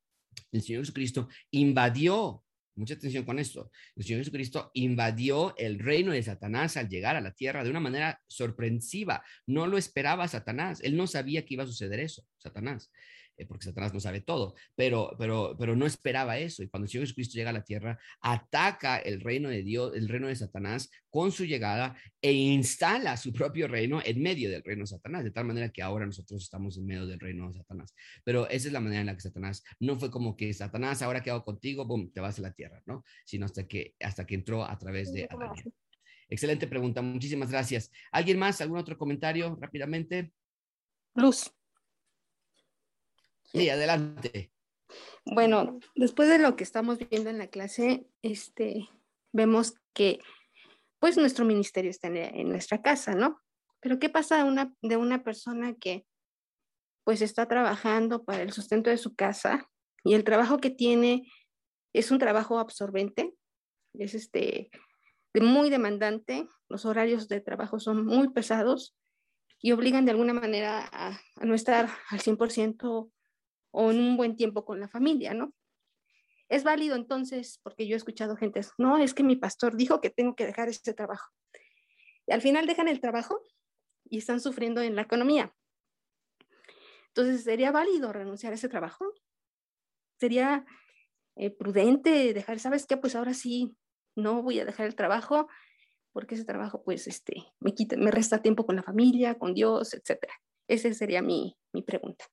[0.53, 2.43] el Señor Jesucristo invadió
[2.77, 3.71] Mucha atención con esto.
[3.97, 7.81] El Señor Jesucristo invadió el reino de Satanás al llegar a la tierra de una
[7.81, 9.25] manera sorpresiva.
[9.47, 10.81] No lo esperaba Satanás.
[10.83, 12.91] Él no sabía que iba a suceder eso, Satanás.
[13.37, 16.63] Eh, porque Satanás no sabe todo, pero, pero, pero no esperaba eso.
[16.63, 20.09] Y cuando el Señor Jesucristo llega a la tierra, ataca el reino de Dios, el
[20.09, 24.83] reino de Satanás con su llegada e instala su propio reino en medio del reino
[24.83, 27.95] de Satanás, de tal manera que ahora nosotros estamos en medio del reino de Satanás.
[28.25, 31.23] Pero esa es la manera en la que Satanás no fue como que Satanás ahora
[31.23, 33.05] quedado contigo, boom, te vas a la tierra, ¿no?
[33.25, 35.55] Sino hasta que, hasta que entró a través de Adán.
[36.29, 37.91] Excelente pregunta, muchísimas gracias.
[38.11, 38.61] ¿Alguien más?
[38.61, 40.33] ¿Algún otro comentario rápidamente?
[41.15, 41.56] Luz.
[43.47, 44.53] Sí, adelante.
[45.25, 48.89] Bueno, después de lo que estamos viendo en la clase, este,
[49.33, 50.21] vemos que
[50.99, 53.41] pues nuestro ministerio está en, nuestra casa, ¿no?
[53.81, 56.07] Pero ¿qué pasa de una, de una persona que
[57.05, 59.69] pues está trabajando para el sustento de su casa
[60.05, 61.31] y el trabajo que tiene
[61.93, 63.35] es un trabajo absorbente,
[63.95, 64.71] es este,
[65.35, 68.97] muy demandante, los horarios de trabajo son muy pesados
[69.61, 73.11] y obligan de alguna manera a, a no estar al 100%
[73.71, 75.53] o en un buen tiempo con la familia, ¿no?
[76.49, 80.11] Es válido entonces, porque yo he escuchado gente, no, es que mi pastor dijo que
[80.11, 81.33] tengo que dejar ese trabajo.
[82.27, 83.41] Y al final dejan el trabajo
[84.05, 85.55] y están sufriendo en la economía.
[87.09, 89.13] Entonces, ¿sería válido renunciar a ese trabajo?
[90.21, 90.65] ¿Sería
[91.37, 92.97] eh, prudente dejar, sabes qué?
[92.97, 93.77] Pues ahora sí,
[94.15, 95.49] no voy a dejar el trabajo
[96.13, 99.93] porque ese trabajo, pues, este, me quita, me resta tiempo con la familia, con Dios,
[99.93, 100.33] etcétera.
[100.67, 102.25] Esa sería mi, mi pregunta.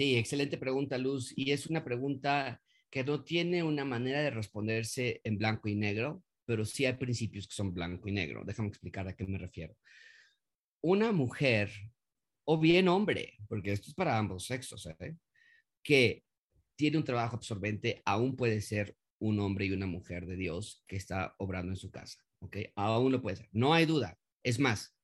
[0.00, 1.30] Sí, excelente pregunta, Luz.
[1.36, 6.24] Y es una pregunta que no tiene una manera de responderse en blanco y negro,
[6.46, 8.42] pero sí hay principios que son blanco y negro.
[8.42, 9.76] Déjame explicar a qué me refiero.
[10.80, 11.70] Una mujer,
[12.44, 15.16] o bien hombre, porque esto es para ambos sexos, ¿eh?
[15.82, 16.24] que
[16.76, 20.96] tiene un trabajo absorbente, aún puede ser un hombre y una mujer de Dios que
[20.96, 22.24] está obrando en su casa.
[22.38, 22.56] ¿ok?
[22.74, 23.50] Aún lo puede ser.
[23.52, 24.18] No hay duda.
[24.42, 24.96] Es más,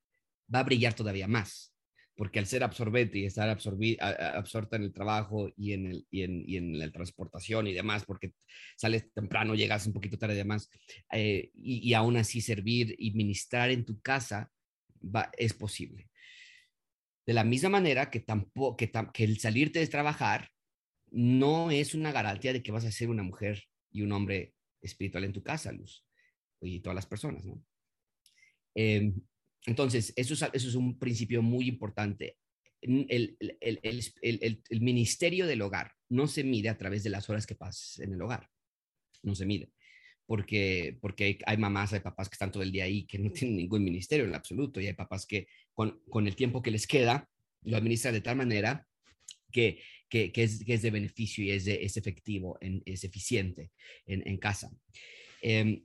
[0.53, 1.76] va a brillar todavía más
[2.17, 6.43] porque al ser absorbente y estar absorta en el trabajo y en, el, y, en,
[6.49, 8.33] y en, la transportación y demás, porque
[8.77, 10.71] sales temprano, llegas un poquito tarde y demás,
[11.13, 14.51] eh, y, y, aún así servir y ministrar en tu casa
[15.03, 16.09] va, es posible.
[17.27, 20.49] De la misma manera que, tampoco, que, que el salirte de trabajar
[21.11, 25.25] no es una garantía de que vas a ser una mujer y un hombre espiritual
[25.25, 26.07] en tu casa, Luz,
[26.61, 27.63] y todas las personas, ¿no?
[28.75, 29.13] Eh,
[29.65, 32.37] entonces, eso es, eso es un principio muy importante.
[32.81, 37.47] El, el, el, el, ministerio del hogar no se mide a través de las horas
[37.47, 38.49] que pasas en el hogar.
[39.23, 39.73] No se mide.
[40.27, 43.57] Porque, porque hay mamás, hay papás que están todo el día ahí que no tienen
[43.57, 44.81] ningún ministerio en absoluto.
[44.81, 47.29] Y hay papás que con, con el tiempo que les queda
[47.63, 48.87] lo administran de tal manera
[49.51, 53.03] que, que, que, es, que es, de beneficio y es, de, es efectivo, en, es
[53.05, 53.73] eficiente
[54.07, 54.71] en, en casa.
[55.43, 55.83] Eh,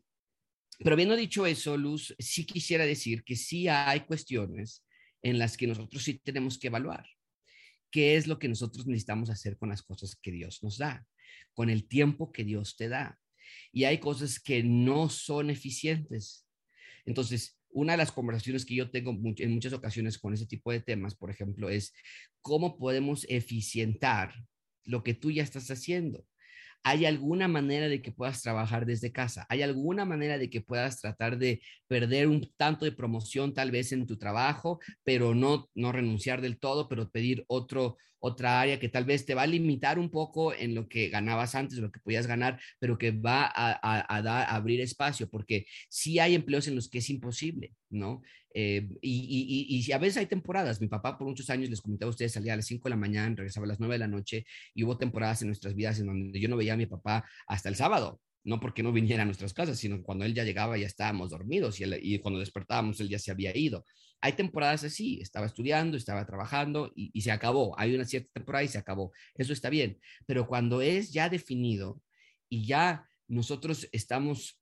[0.84, 4.84] pero habiendo dicho eso, Luz, sí quisiera decir que sí hay cuestiones
[5.22, 7.06] en las que nosotros sí tenemos que evaluar.
[7.92, 11.06] ¿Qué es lo que nosotros necesitamos hacer con las cosas que Dios nos da?
[11.54, 13.20] Con el tiempo que Dios te da.
[13.72, 16.48] Y hay cosas que no son eficientes.
[17.06, 20.82] Entonces, una de las conversaciones que yo tengo en muchas ocasiones con ese tipo de
[20.82, 21.94] temas, por ejemplo, es
[22.42, 24.34] cómo podemos eficientar
[24.84, 26.26] lo que tú ya estás haciendo.
[26.84, 29.46] ¿Hay alguna manera de que puedas trabajar desde casa?
[29.50, 33.92] ¿Hay alguna manera de que puedas tratar de perder un tanto de promoción tal vez
[33.92, 38.90] en tu trabajo, pero no, no renunciar del todo, pero pedir otro, otra área que
[38.90, 42.00] tal vez te va a limitar un poco en lo que ganabas antes, lo que
[42.00, 46.76] podías ganar, pero que va a, dar, a abrir espacio, porque sí hay empleos en
[46.76, 48.22] los que es imposible, ¿no?
[48.54, 50.82] Eh, y, y, y, a veces hay temporadas.
[50.82, 52.96] Mi papá por muchos años, les comenté a ustedes, salía a las 5 de la
[52.96, 56.08] mañana, regresaba a las 9 de la noche y hubo temporadas en nuestras vidas en
[56.08, 58.20] donde yo no veía a mi papá hasta el sábado.
[58.44, 61.80] No porque no viniera a nuestras casas, sino cuando él ya llegaba ya estábamos dormidos
[61.80, 63.86] y, y cuando despertábamos él ya se había ido.
[64.20, 67.78] Hay temporadas así, estaba estudiando, estaba trabajando y se acabó.
[67.80, 69.12] Hay una cierta temporada y se acabó.
[69.36, 70.00] Eso está bien.
[70.28, 72.02] Pero cuando es ya definido
[72.50, 74.62] y ya nosotros estamos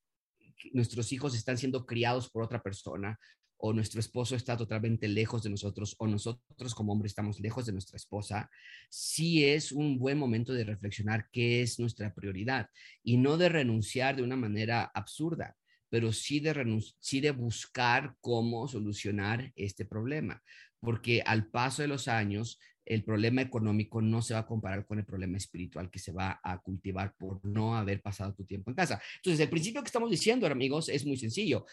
[0.74, 3.20] nuestros hijos están siendo criados por otra persona
[3.60, 7.74] o nuestro esposo está totalmente lejos de nosotros o nosotros como hombres estamos lejos de
[7.74, 8.49] nuestra esposa,
[8.89, 12.70] sí es un buen momento de reflexionar qué es nuestra prioridad
[13.03, 15.57] y no de renunciar de una manera absurda,
[15.89, 20.41] pero sí de, sí de buscar cómo solucionar este problema,
[20.80, 22.60] porque al paso de los años,
[22.90, 26.42] el problema económico no se va a comparar con el problema espiritual que se va
[26.44, 29.00] a cultivar por no haber pasado tu tiempo en casa.
[29.18, 31.66] Entonces, el principio que estamos diciendo, amigos, es muy sencillo.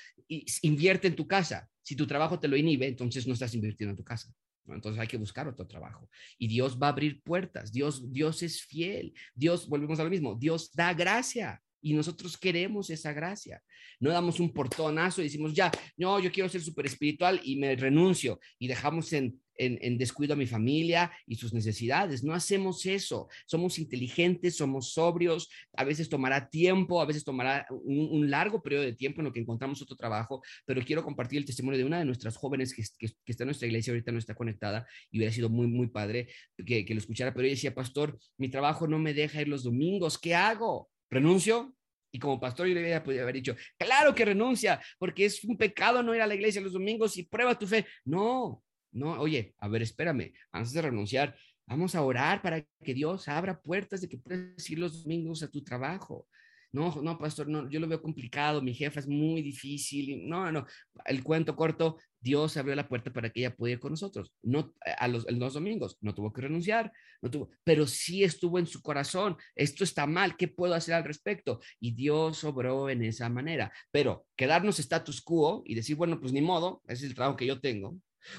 [0.63, 1.69] Invierte en tu casa.
[1.83, 4.31] Si tu trabajo te lo inhibe, entonces no estás invirtiendo en tu casa.
[4.69, 6.11] Entonces hay que buscar otro trabajo.
[6.39, 7.73] Y Dios va a abrir puertas.
[7.73, 9.15] Dios, Dios es fiel.
[9.35, 13.63] Dios, volvemos a lo mismo, Dios da gracia y nosotros queremos esa gracia.
[14.01, 17.77] No damos un portonazo y decimos, ya, no, yo quiero ser súper espiritual y me
[17.77, 22.23] renuncio y dejamos en, en, descuido a mi familia y sus necesidades.
[22.25, 23.29] No hacemos eso.
[23.47, 25.49] Somos inteligentes, somos sobrios.
[25.77, 29.41] A veces tomará tiempo, a veces tomará un, largo periodo de tiempo en lo que
[29.41, 33.15] encontramos otro trabajo, pero quiero compartir el testimonio de una de nuestras jóvenes que, que,
[33.27, 36.29] está en nuestra iglesia, ahorita no está conectada y hubiera sido muy, muy padre
[36.65, 39.63] que, que lo escuchara, pero ella decía, pastor, mi trabajo no me deja ir los
[39.63, 40.91] domingos, ¿qué hago?
[41.09, 41.77] ¿Renuncio?
[42.17, 45.57] Y como pastor yo le había podido haber dicho, claro que renuncia, porque es un
[45.57, 47.87] pecado no ir a la iglesia los domingos y prueba tu fe.
[48.05, 48.63] No,
[48.97, 51.37] no, oye, a ver, espérame, antes de renunciar,
[51.67, 55.51] vamos a orar para que Dios abra puertas de que puedas ir los domingos a
[55.51, 56.27] tu trabajo.
[56.73, 60.29] No, no, pastor, no, yo lo veo complicado, mi jefa es muy difícil.
[60.29, 60.67] No, no,
[61.05, 64.33] el cuento corto, Dios abrió la puerta para que ella pudiera ir con nosotros.
[64.43, 66.93] No a los, los domingos, no tuvo que renunciar,
[67.23, 69.37] no tuvo, pero sí estuvo en su corazón.
[69.55, 71.61] Esto está mal, ¿qué puedo hacer al respecto?
[71.81, 73.73] Y Dios obró en esa manera.
[73.91, 77.47] Pero quedarnos status quo y decir, bueno, pues ni modo, ese es el trabajo que
[77.47, 77.97] yo tengo,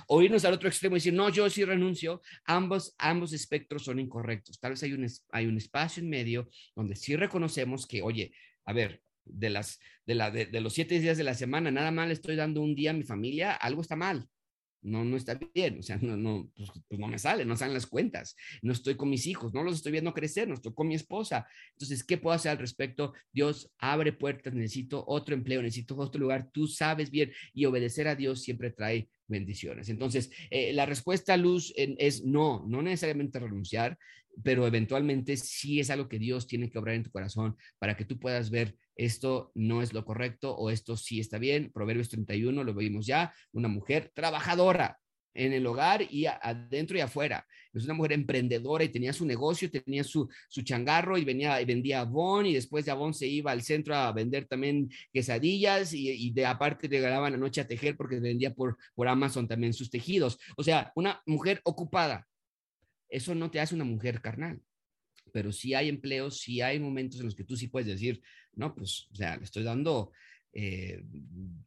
[0.08, 4.00] o irnos al otro extremo y decir, no, yo sí renuncio, ambos, ambos espectros son
[4.00, 4.60] incorrectos.
[4.60, 8.32] Tal vez hay un, hay un espacio en medio donde sí reconocemos que, oye,
[8.66, 12.14] a ver, de, las, de, la, de, los siete días de la semana, nada le
[12.14, 14.28] estoy dando un día a mi familia, algo está mal
[14.82, 17.74] no, no está bien, o sea, no, no, pues, pues, no me sale, no salen
[17.74, 20.88] las cuentas, no estoy con mis hijos, no los estoy viendo crecer, no estoy con
[20.88, 21.48] mi esposa.
[21.74, 23.14] Entonces, ¿qué puedo hacer al respecto?
[23.32, 28.16] Dios abre puertas, necesito otro empleo, necesito otro lugar, tú sabes bien y obedecer a
[28.16, 29.90] Dios siempre trae bendiciones.
[29.90, 33.98] Entonces, eh, la respuesta, Luz, es no, no necesariamente renunciar,
[34.44, 38.06] pero eventualmente sí es algo que Dios tiene que obrar en tu corazón para que
[38.06, 41.72] tú puedas ver esto no es lo correcto o esto sí está bien.
[41.72, 45.00] Proverbios 31, lo vimos ya, una mujer trabajadora
[45.38, 47.45] en el hogar y adentro y afuera.
[47.72, 51.66] Es una mujer emprendedora y tenía su negocio, tenía su, su changarro y venía y
[51.66, 56.32] vendía Avon y después de Avon se iba al centro a vender también quesadillas y,
[56.32, 60.39] de aparte regalaban la noche a tejer porque vendía por, por Amazon también sus tejidos.
[60.58, 62.28] O sea, una mujer ocupada.
[63.08, 64.60] Eso no te hace una mujer carnal
[65.38, 68.20] pero sí hay empleos, sí hay momentos en los que tú sí puedes decir,
[68.54, 70.12] no, pues, o sea, le estoy dando,
[70.52, 71.00] eh,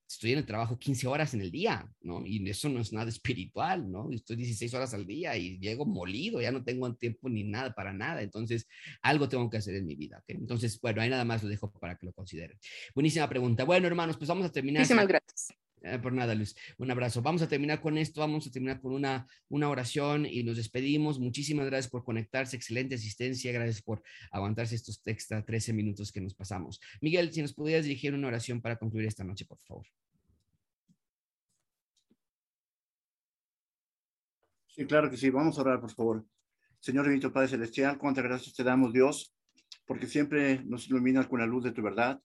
[0.09, 2.27] estoy en el trabajo 15 horas en el día, ¿no?
[2.27, 4.11] Y eso no es nada espiritual, ¿no?
[4.11, 7.93] Estoy 16 horas al día y llego molido, ya no tengo tiempo ni nada para
[7.93, 8.66] nada, entonces
[9.03, 10.31] algo tengo que hacer en mi vida, ¿ok?
[10.31, 12.59] Entonces, bueno, ahí nada más lo dejo para que lo consideren.
[12.93, 13.62] Buenísima pregunta.
[13.62, 14.81] Bueno, hermanos, pues vamos a terminar.
[14.81, 15.60] Muchísimas gracias.
[15.83, 16.55] Eh, por nada, Luis.
[16.78, 17.22] Un abrazo.
[17.22, 18.20] Vamos a terminar con esto.
[18.20, 21.18] Vamos a terminar con una, una oración y nos despedimos.
[21.18, 22.57] Muchísimas gracias por conectarse.
[22.57, 23.53] Excelente asistencia.
[23.53, 26.81] Gracias por aguantarse estos extra 13 minutos que nos pasamos.
[27.01, 29.87] Miguel, si nos pudieras dirigir una oración para concluir esta noche, por favor.
[34.68, 35.31] Sí, claro que sí.
[35.31, 36.26] Vamos a orar, por favor.
[36.78, 39.35] Señor bendito Padre Celestial, cuántas gracias te damos, Dios,
[39.85, 42.22] porque siempre nos iluminas con la luz de tu verdad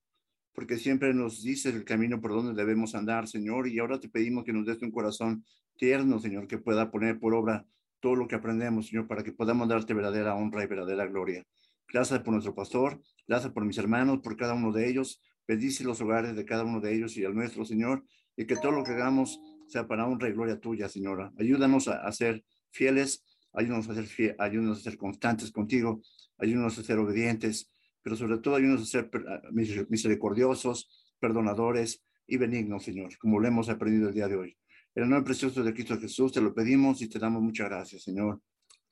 [0.56, 4.45] porque siempre nos dices el camino por donde debemos andar, Señor, y ahora te pedimos
[4.45, 5.45] que nos des un corazón
[5.76, 7.66] tierno, Señor, que pueda poner por obra
[7.99, 11.45] todo lo que aprendemos, Señor, para que podamos darte verdadera honra y verdadera gloria.
[11.91, 15.22] Gracias por nuestro pastor, gracias por mis hermanos, por cada uno de ellos.
[15.47, 18.06] Bendice los hogares de cada uno de ellos y al nuestro, Señor,
[18.38, 21.32] y que todo lo que hagamos sea para honra y gloria tuya, Señora.
[21.38, 26.01] Ayúdanos a, ser fieles, ayúdanos a ser, ayúdanos a ser constantes contigo,
[26.38, 27.70] ayúdanos a ser obedientes,
[28.06, 29.41] pero sobre todo ayúdanos a ser ah,
[29.89, 30.88] misericordiosos,
[31.20, 34.58] perdonadores y benignos, Señor, como lo hemos aprendido el día de hoy.
[34.93, 38.03] En el nombre precioso de Cristo Jesús te lo pedimos y te damos muchas gracias,
[38.03, 38.39] Señor.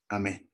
[0.09, 0.49] Amén.